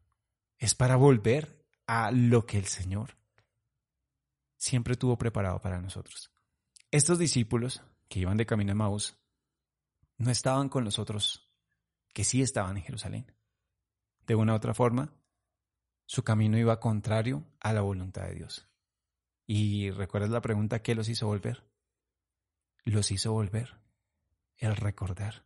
es 0.60 0.76
para 0.76 0.96
volver 0.96 1.66
a 1.88 2.12
lo 2.12 2.46
que 2.46 2.60
el 2.60 2.68
Señor 2.68 3.18
siempre 4.56 4.96
tuvo 4.96 5.18
preparado 5.18 5.60
para 5.60 5.82
nosotros. 5.82 6.32
Estos 6.92 7.18
discípulos 7.18 7.82
que 8.08 8.20
iban 8.20 8.38
de 8.38 8.46
camino 8.46 8.74
a 8.74 8.76
Maús 8.76 9.18
no 10.18 10.30
estaban 10.30 10.70
con 10.70 10.84
los 10.84 11.00
otros 11.00 11.51
que 12.14 12.24
sí 12.24 12.42
estaban 12.42 12.78
en 12.78 12.84
Jerusalén. 12.84 13.32
De 14.28 14.36
una 14.36 14.54
u 14.54 14.56
otra 14.56 14.74
forma, 14.74 15.14
su 16.06 16.24
camino 16.24 16.58
iba 16.58 16.80
contrario 16.80 17.46
a 17.60 17.74
la 17.74 17.82
voluntad 17.82 18.24
de 18.24 18.36
Dios. 18.36 18.68
Y 19.46 19.92
recuerdas 19.92 20.30
la 20.30 20.42
pregunta, 20.42 20.82
¿qué 20.82 20.96
los 20.96 21.10
hizo 21.10 21.28
volver? 21.28 21.66
Los 22.84 23.12
hizo 23.12 23.32
volver 23.32 23.80
el 24.58 24.76
recordar 24.76 25.46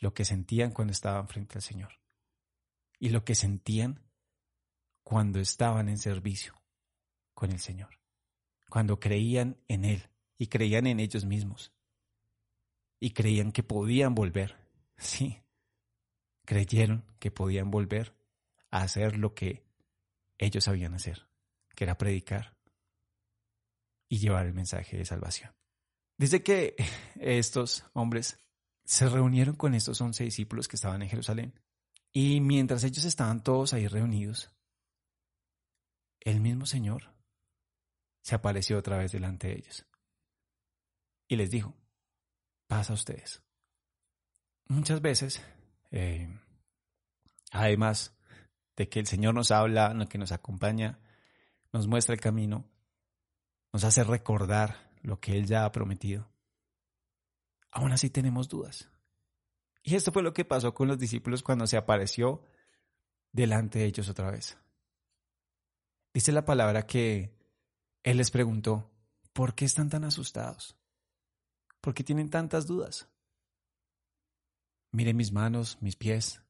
lo 0.00 0.12
que 0.12 0.24
sentían 0.24 0.72
cuando 0.72 0.92
estaban 0.92 1.28
frente 1.28 1.56
al 1.56 1.62
Señor 1.62 2.00
y 2.98 3.10
lo 3.10 3.24
que 3.24 3.34
sentían 3.34 4.02
cuando 5.02 5.40
estaban 5.40 5.88
en 5.88 5.98
servicio 5.98 6.54
con 7.32 7.52
el 7.52 7.60
Señor, 7.60 8.00
cuando 8.68 8.98
creían 9.00 9.56
en 9.68 9.84
Él 9.84 10.10
y 10.36 10.48
creían 10.48 10.86
en 10.86 11.00
ellos 11.00 11.24
mismos 11.24 11.72
y 13.00 13.10
creían 13.10 13.52
que 13.52 13.62
podían 13.62 14.14
volver, 14.14 14.63
sí, 14.96 15.42
creyeron 16.44 17.04
que 17.18 17.30
podían 17.30 17.70
volver 17.70 18.16
a 18.70 18.82
hacer 18.82 19.18
lo 19.18 19.34
que 19.34 19.64
ellos 20.38 20.64
sabían 20.64 20.94
hacer, 20.94 21.28
que 21.74 21.84
era 21.84 21.98
predicar 21.98 22.56
y 24.08 24.18
llevar 24.18 24.46
el 24.46 24.54
mensaje 24.54 24.96
de 24.96 25.04
salvación. 25.04 25.54
Dice 26.16 26.42
que 26.42 26.76
estos 27.20 27.84
hombres 27.92 28.38
se 28.84 29.08
reunieron 29.08 29.56
con 29.56 29.74
estos 29.74 30.00
once 30.00 30.24
discípulos 30.24 30.68
que 30.68 30.76
estaban 30.76 31.02
en 31.02 31.08
Jerusalén 31.08 31.60
y 32.12 32.40
mientras 32.40 32.84
ellos 32.84 33.04
estaban 33.04 33.42
todos 33.42 33.72
ahí 33.72 33.88
reunidos, 33.88 34.50
el 36.20 36.40
mismo 36.40 36.66
Señor 36.66 37.14
se 38.22 38.34
apareció 38.34 38.78
otra 38.78 38.96
vez 38.96 39.12
delante 39.12 39.48
de 39.48 39.54
ellos 39.54 39.86
y 41.28 41.36
les 41.36 41.50
dijo, 41.50 41.74
pasa 42.66 42.92
a 42.92 42.96
ustedes. 42.96 43.43
Muchas 44.68 45.02
veces, 45.02 45.42
eh, 45.90 46.28
además 47.50 48.16
de 48.76 48.88
que 48.88 49.00
el 49.00 49.06
Señor 49.06 49.34
nos 49.34 49.50
habla, 49.50 49.94
que 50.08 50.18
nos 50.18 50.32
acompaña, 50.32 50.98
nos 51.72 51.86
muestra 51.86 52.14
el 52.14 52.20
camino, 52.20 52.64
nos 53.72 53.84
hace 53.84 54.04
recordar 54.04 54.90
lo 55.02 55.20
que 55.20 55.36
Él 55.36 55.46
ya 55.46 55.64
ha 55.64 55.72
prometido. 55.72 56.28
Aún 57.70 57.92
así 57.92 58.08
tenemos 58.08 58.48
dudas. 58.48 58.88
Y 59.82 59.96
esto 59.96 60.12
fue 60.12 60.22
lo 60.22 60.32
que 60.32 60.44
pasó 60.44 60.72
con 60.72 60.88
los 60.88 60.98
discípulos 60.98 61.42
cuando 61.42 61.66
se 61.66 61.76
apareció 61.76 62.42
delante 63.32 63.80
de 63.80 63.84
ellos 63.84 64.08
otra 64.08 64.30
vez. 64.30 64.56
Dice 66.14 66.32
la 66.32 66.44
palabra 66.44 66.86
que 66.86 67.36
Él 68.02 68.16
les 68.16 68.30
preguntó, 68.30 68.90
¿por 69.32 69.54
qué 69.54 69.64
están 69.66 69.90
tan 69.90 70.04
asustados? 70.04 70.76
¿Por 71.80 71.92
qué 71.92 72.02
tienen 72.02 72.30
tantas 72.30 72.66
dudas? 72.66 73.08
Miren 74.94 75.16
mis 75.16 75.32
manos, 75.32 75.76
mis 75.80 75.96
pies. 75.96 76.40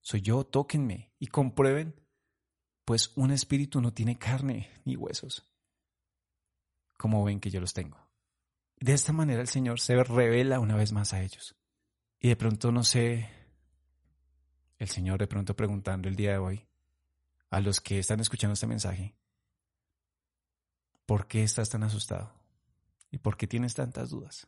Soy 0.00 0.20
yo, 0.20 0.44
tóquenme 0.44 1.12
y 1.18 1.26
comprueben, 1.26 2.00
pues 2.84 3.10
un 3.16 3.32
espíritu 3.32 3.80
no 3.80 3.92
tiene 3.92 4.16
carne 4.16 4.70
ni 4.84 4.94
huesos, 4.94 5.44
como 6.96 7.24
ven 7.24 7.40
que 7.40 7.50
yo 7.50 7.58
los 7.58 7.74
tengo. 7.74 7.98
De 8.78 8.92
esta 8.92 9.12
manera 9.12 9.40
el 9.40 9.48
Señor 9.48 9.80
se 9.80 10.00
revela 10.04 10.60
una 10.60 10.76
vez 10.76 10.92
más 10.92 11.14
a 11.14 11.22
ellos. 11.22 11.56
Y 12.20 12.28
de 12.28 12.36
pronto 12.36 12.70
no 12.70 12.84
sé, 12.84 13.28
el 14.78 14.88
Señor 14.88 15.18
de 15.18 15.26
pronto 15.26 15.56
preguntando 15.56 16.08
el 16.08 16.14
día 16.14 16.30
de 16.30 16.38
hoy 16.38 16.68
a 17.50 17.58
los 17.58 17.80
que 17.80 17.98
están 17.98 18.20
escuchando 18.20 18.52
este 18.52 18.68
mensaje, 18.68 19.16
¿por 21.06 21.26
qué 21.26 21.42
estás 21.42 21.70
tan 21.70 21.82
asustado? 21.82 22.32
¿Y 23.10 23.18
por 23.18 23.36
qué 23.36 23.48
tienes 23.48 23.74
tantas 23.74 24.10
dudas? 24.10 24.46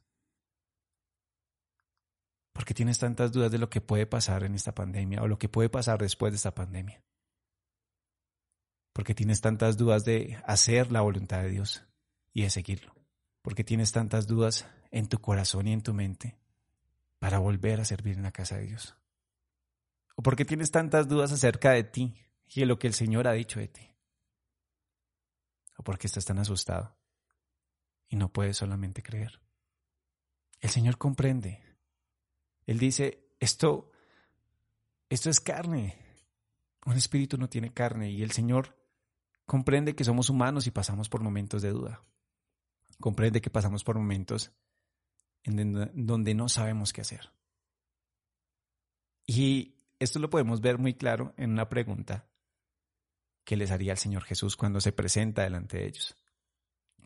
¿Por 2.57 2.65
qué 2.65 2.73
tienes 2.73 2.99
tantas 2.99 3.33
dudas 3.33 3.53
de 3.53 3.59
lo 3.59 3.69
que 3.69 3.83
puede 3.83 4.07
pasar 4.07 4.43
en 4.43 4.55
esta 4.55 4.75
pandemia 4.75 5.21
o 5.23 5.29
lo 5.29 5.39
que 5.39 5.47
puede 5.47 5.69
pasar 5.69 6.01
después 6.01 6.33
de 6.33 6.37
esta 6.37 6.55
pandemia? 6.55 7.03
¿Por 8.95 9.05
qué 9.05 9.15
tienes 9.15 9.43
tantas 9.43 9.77
dudas 9.77 10.07
de 10.07 10.41
hacer 10.47 10.91
la 10.91 11.03
voluntad 11.03 11.43
de 11.43 11.51
Dios 11.51 11.85
y 12.33 12.45
de 12.45 12.51
seguirlo? 12.51 12.95
¿Por 13.43 13.55
qué 13.55 13.63
tienes 13.63 13.93
tantas 13.93 14.27
dudas 14.27 14.67
en 14.91 15.07
tu 15.07 15.21
corazón 15.21 15.69
y 15.69 15.75
en 15.75 15.83
tu 15.83 15.93
mente 15.93 16.39
para 17.19 17.41
volver 17.41 17.79
a 17.79 17.85
servir 17.85 18.17
en 18.17 18.23
la 18.23 18.33
casa 18.33 18.57
de 18.57 18.69
Dios? 18.69 18.97
¿O 20.15 20.23
por 20.23 20.35
qué 20.35 20.47
tienes 20.47 20.71
tantas 20.71 21.09
dudas 21.09 21.33
acerca 21.33 21.73
de 21.73 21.85
ti 21.85 22.17
y 22.47 22.61
de 22.61 22.67
lo 22.67 22.79
que 22.79 22.87
el 22.87 22.95
Señor 22.95 23.29
ha 23.29 23.33
dicho 23.33 23.61
de 23.61 23.69
ti? 23.69 23.95
¿O 25.77 25.83
por 25.83 25.99
qué 25.99 26.07
estás 26.07 26.25
tan 26.25 26.39
asustado 26.39 26.97
y 28.09 28.17
no 28.17 28.33
puedes 28.33 28.57
solamente 28.57 29.03
creer? 29.03 29.43
El 30.59 30.71
Señor 30.71 30.97
comprende. 30.97 31.66
Él 32.67 32.79
dice, 32.79 33.31
esto, 33.41 33.91
esto 35.09 35.31
es 35.31 35.41
carne. 35.41 35.97
Un 36.85 36.95
espíritu 36.95 37.39
no 37.39 37.49
tiene 37.49 37.73
carne 37.73 38.11
y 38.11 38.23
el 38.23 38.33
Señor 38.33 38.77
comprende 39.47 39.95
que 39.95 40.05
somos 40.05 40.29
humanos 40.29 40.67
y 40.67 40.71
pasamos 40.71 41.09
por 41.09 41.23
momentos 41.23 41.63
de 41.63 41.71
duda. 41.71 42.03
Comprende 43.01 43.41
que 43.41 43.51
pasamos 43.51 43.85
por 43.85 43.97
momentos 43.97 44.53
en 45.45 46.07
donde 46.07 46.35
no 46.35 46.49
sabemos 46.49 46.93
qué 46.93 47.03
hacer. 47.03 47.31
Y 49.27 49.77
esto 49.99 50.19
lo 50.19 50.31
podemos 50.31 50.61
ver 50.61 50.79
muy 50.79 50.95
claro 50.95 51.35
en 51.37 51.51
una 51.53 51.69
pregunta 51.69 52.29
que 53.45 53.57
les 53.57 53.71
haría 53.71 53.93
el 53.93 53.99
Señor 53.99 54.25
Jesús 54.25 54.57
cuando 54.57 54.81
se 54.81 54.93
presenta 54.93 55.43
delante 55.43 55.79
de 55.79 55.87
ellos. 55.87 56.17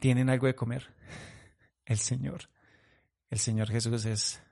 ¿Tienen 0.01 0.31
algo 0.31 0.47
de 0.47 0.55
comer? 0.55 0.95
El 1.85 1.99
Señor. 1.99 2.49
El 3.29 3.39
Señor 3.39 3.69
Jesús 3.69 4.07
es, 4.07 4.43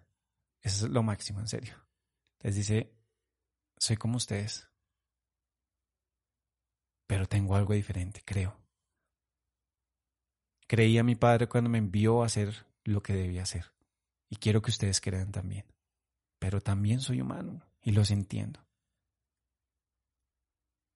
es 0.62 0.83
lo 0.83 1.03
máximo, 1.03 1.40
en 1.40 1.49
serio. 1.49 1.75
Les 2.40 2.55
dice, 2.55 2.92
soy 3.77 3.97
como 3.97 4.16
ustedes, 4.16 4.68
pero 7.07 7.27
tengo 7.27 7.57
algo 7.57 7.75
diferente, 7.75 8.23
creo. 8.25 8.57
Creí 10.66 10.99
a 10.99 11.05
mi 11.05 11.14
Padre 11.14 11.49
cuando 11.49 11.71
me 11.71 11.79
envió 11.79 12.23
a 12.23 12.27
hacer 12.27 12.66
lo 12.85 13.03
que 13.03 13.14
debía 13.14 13.42
hacer. 13.42 13.73
Y 14.29 14.37
quiero 14.37 14.61
que 14.61 14.71
ustedes 14.71 15.01
crean 15.01 15.33
también. 15.33 15.64
Pero 16.38 16.61
también 16.61 17.01
soy 17.01 17.23
humano 17.23 17.62
y 17.83 17.92
los 17.92 18.11
entiendo. 18.11 18.61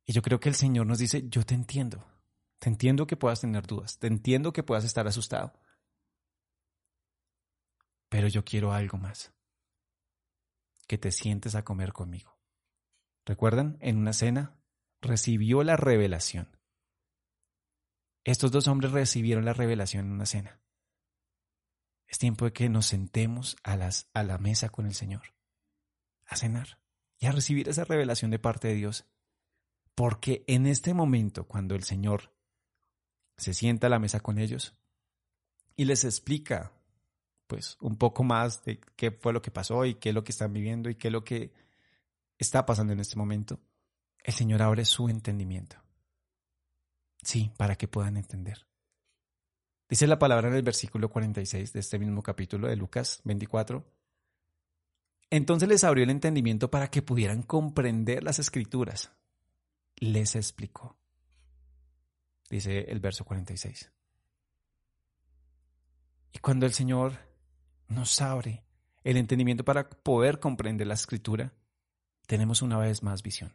Y 0.04 0.12
yo 0.12 0.20
creo 0.20 0.38
que 0.40 0.50
el 0.50 0.54
Señor 0.54 0.86
nos 0.86 0.98
dice, 0.98 1.26
yo 1.28 1.44
te 1.44 1.54
entiendo. 1.54 2.06
Te 2.58 2.68
entiendo 2.68 3.06
que 3.06 3.16
puedas 3.16 3.40
tener 3.40 3.66
dudas. 3.66 3.98
Te 3.98 4.08
entiendo 4.08 4.52
que 4.52 4.62
puedas 4.62 4.84
estar 4.84 5.06
asustado. 5.06 5.54
Pero 8.10 8.28
yo 8.28 8.44
quiero 8.44 8.72
algo 8.72 8.98
más. 8.98 9.32
Que 10.86 10.98
te 10.98 11.10
sientes 11.10 11.54
a 11.54 11.64
comer 11.64 11.92
conmigo. 11.92 12.38
¿Recuerdan? 13.24 13.78
En 13.80 13.98
una 13.98 14.12
cena 14.12 14.58
recibió 15.00 15.62
la 15.62 15.76
revelación. 15.76 16.58
Estos 18.24 18.52
dos 18.52 18.68
hombres 18.68 18.92
recibieron 18.92 19.44
la 19.44 19.52
revelación 19.52 20.06
en 20.06 20.12
una 20.12 20.26
cena. 20.26 20.60
Es 22.06 22.18
tiempo 22.18 22.44
de 22.44 22.52
que 22.52 22.68
nos 22.68 22.86
sentemos 22.86 23.56
a, 23.64 23.76
las, 23.76 24.10
a 24.12 24.22
la 24.22 24.38
mesa 24.38 24.68
con 24.68 24.86
el 24.86 24.94
Señor, 24.94 25.34
a 26.26 26.36
cenar 26.36 26.78
y 27.18 27.26
a 27.26 27.32
recibir 27.32 27.68
esa 27.68 27.84
revelación 27.84 28.30
de 28.30 28.38
parte 28.38 28.68
de 28.68 28.74
Dios. 28.74 29.06
Porque 29.94 30.44
en 30.46 30.66
este 30.66 30.94
momento, 30.94 31.46
cuando 31.48 31.74
el 31.74 31.84
Señor 31.84 32.34
se 33.36 33.54
sienta 33.54 33.86
a 33.86 33.90
la 33.90 33.98
mesa 33.98 34.20
con 34.20 34.38
ellos 34.38 34.76
y 35.74 35.84
les 35.84 36.04
explica, 36.04 36.72
pues, 37.52 37.76
un 37.82 37.96
poco 37.96 38.24
más 38.24 38.64
de 38.64 38.80
qué 38.96 39.10
fue 39.10 39.34
lo 39.34 39.42
que 39.42 39.50
pasó 39.50 39.84
y 39.84 39.96
qué 39.96 40.08
es 40.08 40.14
lo 40.14 40.24
que 40.24 40.32
están 40.32 40.54
viviendo 40.54 40.88
y 40.88 40.94
qué 40.94 41.08
es 41.08 41.12
lo 41.12 41.22
que 41.22 41.52
está 42.38 42.64
pasando 42.64 42.94
en 42.94 43.00
este 43.00 43.16
momento, 43.16 43.60
el 44.24 44.32
Señor 44.32 44.62
abre 44.62 44.86
su 44.86 45.10
entendimiento. 45.10 45.76
Sí, 47.22 47.52
para 47.58 47.76
que 47.76 47.88
puedan 47.88 48.16
entender. 48.16 48.66
Dice 49.86 50.06
la 50.06 50.18
palabra 50.18 50.48
en 50.48 50.54
el 50.54 50.62
versículo 50.62 51.10
46 51.10 51.74
de 51.74 51.80
este 51.80 51.98
mismo 51.98 52.22
capítulo 52.22 52.68
de 52.68 52.76
Lucas 52.76 53.20
24. 53.24 53.84
Entonces 55.28 55.68
les 55.68 55.84
abrió 55.84 56.04
el 56.04 56.10
entendimiento 56.10 56.70
para 56.70 56.88
que 56.88 57.02
pudieran 57.02 57.42
comprender 57.42 58.24
las 58.24 58.38
escrituras. 58.38 59.12
Les 59.96 60.36
explicó. 60.36 60.96
Dice 62.48 62.90
el 62.90 62.98
verso 62.98 63.26
46. 63.26 63.92
Y 66.32 66.38
cuando 66.38 66.64
el 66.64 66.72
Señor 66.72 67.31
nos 67.92 68.20
abre 68.20 68.64
el 69.04 69.16
entendimiento 69.16 69.64
para 69.64 69.88
poder 69.88 70.40
comprender 70.40 70.86
la 70.86 70.94
escritura, 70.94 71.52
tenemos 72.26 72.62
una 72.62 72.78
vez 72.78 73.02
más 73.02 73.22
visión. 73.22 73.52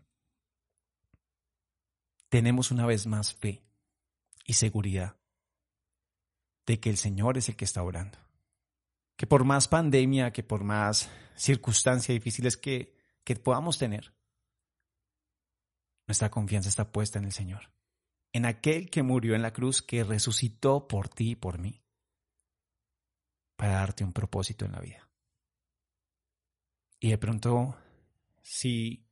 Tenemos 2.29 2.71
una 2.71 2.85
vez 2.85 3.07
más 3.07 3.33
fe 3.33 3.63
y 4.45 4.53
seguridad 4.53 5.17
de 6.65 6.79
que 6.79 6.89
el 6.89 6.97
Señor 6.97 7.37
es 7.37 7.47
el 7.49 7.55
que 7.55 7.65
está 7.65 7.81
orando. 7.81 8.17
Que 9.15 9.25
por 9.25 9.45
más 9.45 9.67
pandemia, 9.67 10.31
que 10.31 10.43
por 10.43 10.63
más 10.63 11.09
circunstancias 11.35 12.13
difíciles 12.13 12.57
que, 12.57 12.95
que 13.23 13.35
podamos 13.37 13.77
tener, 13.77 14.13
nuestra 16.05 16.29
confianza 16.29 16.69
está 16.69 16.91
puesta 16.91 17.19
en 17.19 17.25
el 17.25 17.31
Señor, 17.31 17.71
en 18.33 18.45
aquel 18.45 18.89
que 18.89 19.03
murió 19.03 19.35
en 19.35 19.41
la 19.41 19.53
cruz, 19.53 19.81
que 19.81 20.03
resucitó 20.03 20.87
por 20.87 21.09
ti 21.09 21.31
y 21.31 21.35
por 21.35 21.57
mí, 21.57 21.81
para 23.57 23.73
darte 23.73 24.05
un 24.05 24.13
propósito 24.13 24.63
en 24.63 24.71
la 24.71 24.79
vida. 24.79 25.09
Y 26.99 27.09
de 27.09 27.17
pronto, 27.17 27.75
si 28.41 29.05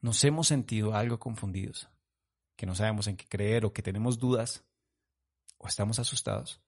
nos 0.00 0.22
hemos 0.24 0.46
sentido 0.46 0.94
algo 0.94 1.18
confundidos, 1.18 1.88
que 2.54 2.66
no 2.66 2.74
sabemos 2.74 3.06
en 3.06 3.16
qué 3.16 3.26
creer 3.26 3.64
o 3.64 3.72
que 3.72 3.82
tenemos 3.82 4.18
dudas 4.18 4.64
o 5.58 5.66
estamos 5.66 5.98
asustados, 5.98 6.60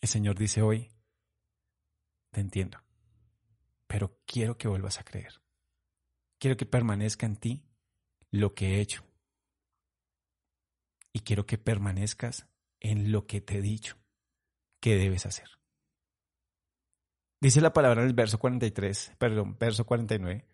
el 0.00 0.08
Señor 0.08 0.38
dice 0.38 0.62
hoy, 0.62 0.92
te 2.30 2.40
entiendo, 2.40 2.78
pero 3.86 4.18
quiero 4.26 4.58
que 4.58 4.68
vuelvas 4.68 5.00
a 5.00 5.04
creer. 5.04 5.40
Quiero 6.38 6.56
que 6.56 6.66
permanezca 6.66 7.24
en 7.24 7.36
ti 7.36 7.64
lo 8.30 8.54
que 8.54 8.74
he 8.76 8.80
hecho. 8.80 9.06
Y 11.12 11.20
quiero 11.20 11.46
que 11.46 11.56
permanezcas 11.56 12.46
en 12.80 13.12
lo 13.12 13.26
que 13.26 13.40
te 13.40 13.58
he 13.58 13.62
dicho 13.62 14.03
que 14.84 14.96
debes 14.96 15.24
hacer. 15.24 15.48
Dice 17.40 17.62
la 17.62 17.72
palabra 17.72 18.02
en 18.02 18.08
el 18.08 18.12
verso 18.12 18.38
43, 18.38 19.14
perdón, 19.16 19.56
verso 19.58 19.86
49, 19.86 20.46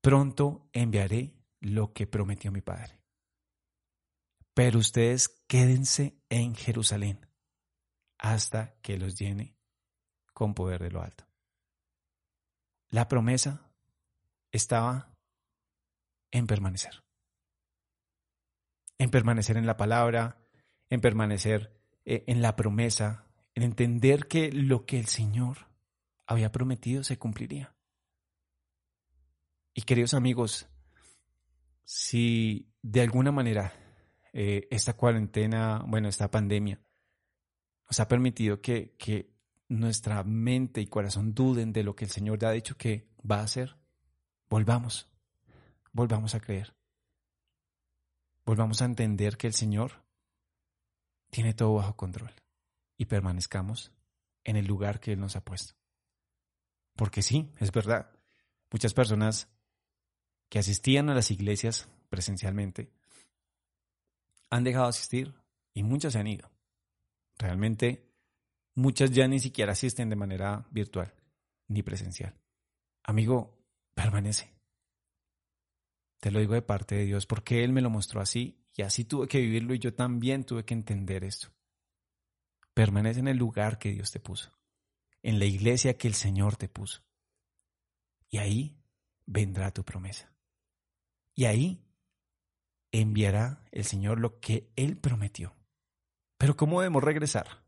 pronto 0.00 0.70
enviaré 0.72 1.34
lo 1.60 1.92
que 1.92 2.06
prometió 2.06 2.50
mi 2.50 2.62
Padre. 2.62 3.02
Pero 4.54 4.78
ustedes 4.78 5.28
quédense 5.46 6.18
en 6.30 6.54
Jerusalén 6.54 7.28
hasta 8.16 8.80
que 8.80 8.96
los 8.96 9.18
llene 9.18 9.58
con 10.32 10.54
poder 10.54 10.82
de 10.82 10.90
lo 10.90 11.02
alto. 11.02 11.28
La 12.88 13.08
promesa 13.08 13.70
estaba 14.52 15.14
en 16.30 16.46
permanecer. 16.46 17.04
En 18.96 19.10
permanecer 19.10 19.58
en 19.58 19.66
la 19.66 19.76
palabra, 19.76 20.38
en 20.88 21.02
permanecer 21.02 21.77
eh, 22.10 22.24
en 22.26 22.40
la 22.40 22.56
promesa, 22.56 23.26
en 23.54 23.62
entender 23.62 24.28
que 24.28 24.50
lo 24.50 24.86
que 24.86 24.98
el 24.98 25.08
Señor 25.08 25.68
había 26.26 26.50
prometido 26.50 27.04
se 27.04 27.18
cumpliría. 27.18 27.76
Y 29.74 29.82
queridos 29.82 30.14
amigos, 30.14 30.70
si 31.84 32.72
de 32.80 33.02
alguna 33.02 33.30
manera 33.30 33.74
eh, 34.32 34.66
esta 34.70 34.94
cuarentena, 34.94 35.84
bueno, 35.86 36.08
esta 36.08 36.30
pandemia, 36.30 36.80
nos 37.86 38.00
ha 38.00 38.08
permitido 38.08 38.62
que, 38.62 38.94
que 38.96 39.34
nuestra 39.68 40.24
mente 40.24 40.80
y 40.80 40.86
corazón 40.86 41.34
duden 41.34 41.74
de 41.74 41.82
lo 41.82 41.94
que 41.94 42.06
el 42.06 42.10
Señor 42.10 42.42
ha 42.46 42.52
dicho 42.52 42.78
que 42.78 43.10
va 43.30 43.40
a 43.40 43.44
hacer, 43.44 43.76
volvamos, 44.48 45.12
volvamos 45.92 46.34
a 46.34 46.40
creer. 46.40 46.74
Volvamos 48.46 48.80
a 48.80 48.86
entender 48.86 49.36
que 49.36 49.46
el 49.46 49.52
Señor 49.52 50.07
tiene 51.30 51.54
todo 51.54 51.74
bajo 51.74 51.96
control 51.96 52.32
y 52.96 53.06
permanezcamos 53.06 53.92
en 54.44 54.56
el 54.56 54.66
lugar 54.66 55.00
que 55.00 55.12
Él 55.12 55.20
nos 55.20 55.36
ha 55.36 55.44
puesto. 55.44 55.74
Porque 56.96 57.22
sí, 57.22 57.50
es 57.58 57.70
verdad, 57.70 58.10
muchas 58.72 58.94
personas 58.94 59.48
que 60.48 60.58
asistían 60.58 61.08
a 61.10 61.14
las 61.14 61.30
iglesias 61.30 61.88
presencialmente 62.08 62.90
han 64.50 64.64
dejado 64.64 64.86
de 64.86 64.90
asistir 64.90 65.34
y 65.74 65.82
muchas 65.82 66.14
se 66.14 66.18
han 66.18 66.26
ido. 66.26 66.50
Realmente 67.36 68.10
muchas 68.74 69.10
ya 69.10 69.28
ni 69.28 69.38
siquiera 69.38 69.72
asisten 69.72 70.08
de 70.08 70.16
manera 70.16 70.66
virtual 70.70 71.12
ni 71.68 71.82
presencial. 71.82 72.34
Amigo, 73.04 73.58
permanece. 73.94 74.54
Te 76.20 76.30
lo 76.30 76.40
digo 76.40 76.54
de 76.54 76.62
parte 76.62 76.96
de 76.96 77.04
Dios 77.04 77.26
porque 77.26 77.62
Él 77.62 77.72
me 77.72 77.82
lo 77.82 77.90
mostró 77.90 78.20
así 78.20 78.58
y 78.78 78.82
así 78.82 79.04
tuve 79.04 79.26
que 79.26 79.40
vivirlo 79.40 79.74
y 79.74 79.80
yo 79.80 79.92
también 79.92 80.44
tuve 80.44 80.64
que 80.64 80.72
entender 80.72 81.24
esto. 81.24 81.48
Permanece 82.74 83.18
en 83.18 83.26
el 83.26 83.36
lugar 83.36 83.76
que 83.76 83.90
Dios 83.90 84.12
te 84.12 84.20
puso, 84.20 84.56
en 85.20 85.40
la 85.40 85.46
iglesia 85.46 85.98
que 85.98 86.06
el 86.06 86.14
Señor 86.14 86.56
te 86.56 86.68
puso. 86.68 87.02
Y 88.28 88.38
ahí 88.38 88.80
vendrá 89.26 89.72
tu 89.72 89.84
promesa. 89.84 90.32
Y 91.34 91.46
ahí 91.46 91.84
enviará 92.92 93.64
el 93.72 93.82
Señor 93.82 94.20
lo 94.20 94.38
que 94.38 94.70
Él 94.76 94.96
prometió. 94.96 95.56
Pero 96.36 96.56
¿cómo 96.56 96.80
debemos 96.80 97.02
regresar? 97.02 97.64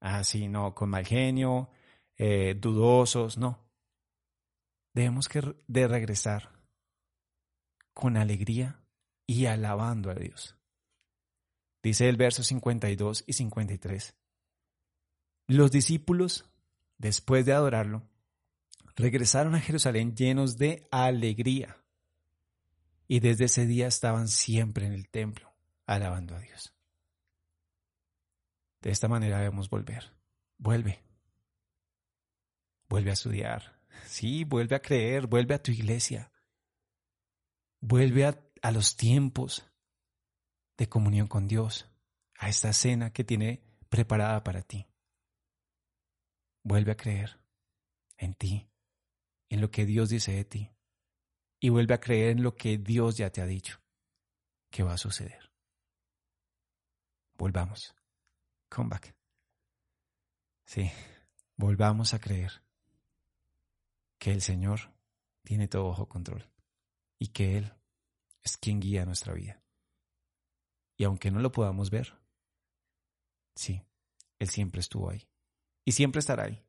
Ah, 0.00 0.24
sí, 0.24 0.48
no, 0.48 0.74
con 0.74 0.90
mal 0.90 1.06
genio, 1.06 1.70
eh, 2.16 2.56
dudosos, 2.58 3.38
no. 3.38 3.70
Debemos 4.92 5.28
que 5.28 5.54
de 5.68 5.86
regresar 5.86 6.50
con 7.94 8.16
alegría 8.16 8.81
y 9.26 9.46
alabando 9.46 10.10
a 10.10 10.14
Dios. 10.14 10.56
Dice 11.82 12.08
el 12.08 12.16
verso 12.16 12.42
52 12.42 13.24
y 13.26 13.32
53. 13.32 14.14
Los 15.48 15.72
discípulos, 15.72 16.46
después 16.98 17.44
de 17.44 17.52
adorarlo, 17.52 18.08
regresaron 18.94 19.54
a 19.54 19.60
Jerusalén 19.60 20.14
llenos 20.14 20.58
de 20.58 20.86
alegría. 20.90 21.78
Y 23.08 23.20
desde 23.20 23.46
ese 23.46 23.66
día 23.66 23.88
estaban 23.88 24.28
siempre 24.28 24.86
en 24.86 24.92
el 24.92 25.08
templo, 25.08 25.52
alabando 25.86 26.36
a 26.36 26.40
Dios. 26.40 26.72
De 28.80 28.90
esta 28.90 29.08
manera 29.08 29.38
debemos 29.38 29.68
volver. 29.68 30.12
Vuelve. 30.58 31.02
Vuelve 32.88 33.10
a 33.10 33.14
estudiar. 33.14 33.80
Sí, 34.06 34.44
vuelve 34.44 34.76
a 34.76 34.82
creer, 34.82 35.26
vuelve 35.26 35.54
a 35.54 35.62
tu 35.62 35.72
iglesia. 35.72 36.30
Vuelve 37.80 38.26
a, 38.26 38.38
a 38.62 38.70
los 38.70 38.96
tiempos 38.96 39.68
de 40.78 40.88
comunión 40.88 41.26
con 41.26 41.48
Dios, 41.48 41.88
a 42.38 42.48
esta 42.48 42.72
cena 42.72 43.12
que 43.12 43.24
tiene 43.24 43.62
preparada 43.88 44.42
para 44.42 44.62
ti. 44.62 44.86
Vuelve 46.62 46.92
a 46.92 46.96
creer 46.96 47.40
en 48.16 48.34
ti, 48.34 48.70
en 49.48 49.60
lo 49.60 49.70
que 49.70 49.84
Dios 49.84 50.08
dice 50.08 50.32
de 50.32 50.44
ti, 50.44 50.70
y 51.60 51.68
vuelve 51.68 51.94
a 51.94 52.00
creer 52.00 52.30
en 52.30 52.42
lo 52.44 52.54
que 52.54 52.78
Dios 52.78 53.16
ya 53.16 53.30
te 53.30 53.42
ha 53.42 53.46
dicho 53.46 53.80
que 54.70 54.84
va 54.84 54.94
a 54.94 54.98
suceder. 54.98 55.52
Volvamos. 57.34 57.94
Come 58.68 58.88
back. 58.88 59.14
Sí, 60.64 60.90
volvamos 61.56 62.14
a 62.14 62.20
creer 62.20 62.62
que 64.18 64.30
el 64.30 64.40
Señor 64.40 64.94
tiene 65.42 65.66
todo 65.66 65.88
bajo 65.90 66.08
control 66.08 66.48
y 67.18 67.28
que 67.28 67.58
Él 67.58 67.81
es 68.42 68.56
quien 68.56 68.80
guía 68.80 69.04
nuestra 69.04 69.34
vida. 69.34 69.62
Y 70.96 71.04
aunque 71.04 71.30
no 71.30 71.40
lo 71.40 71.52
podamos 71.52 71.90
ver, 71.90 72.18
sí, 73.54 73.82
Él 74.38 74.48
siempre 74.48 74.80
estuvo 74.80 75.10
ahí 75.10 75.28
y 75.84 75.92
siempre 75.92 76.20
estará 76.20 76.44
ahí, 76.44 76.64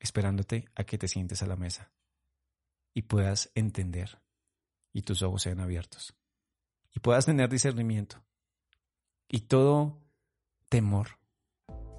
esperándote 0.00 0.68
a 0.74 0.84
que 0.84 0.98
te 0.98 1.08
sientes 1.08 1.42
a 1.42 1.46
la 1.46 1.56
mesa 1.56 1.92
y 2.94 3.02
puedas 3.02 3.50
entender 3.54 4.20
y 4.92 5.02
tus 5.02 5.22
ojos 5.22 5.42
sean 5.42 5.60
abiertos 5.60 6.16
y 6.94 7.00
puedas 7.00 7.26
tener 7.26 7.48
discernimiento 7.48 8.24
y 9.28 9.40
todo 9.42 10.00
temor 10.68 11.18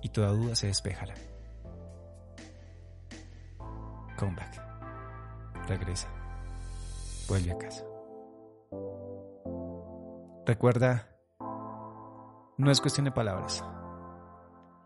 y 0.02 0.10
toda 0.10 0.30
duda 0.30 0.56
se 0.56 0.68
despejará. 0.68 1.16
Come 4.18 4.36
back. 4.36 5.68
Regresa. 5.68 6.10
Vuelve 7.28 7.52
a 7.52 7.58
casa. 7.58 7.89
Recuerda, 10.50 11.08
no 12.58 12.72
es 12.72 12.82
cuestión 12.82 13.06
de 13.06 13.12
palabras. 13.12 13.64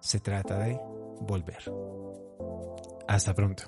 Se 0.02 0.20
trata 0.20 0.60
de 0.60 0.78
volver. 1.22 1.64
Hasta 3.08 3.34
pronto. 3.34 3.64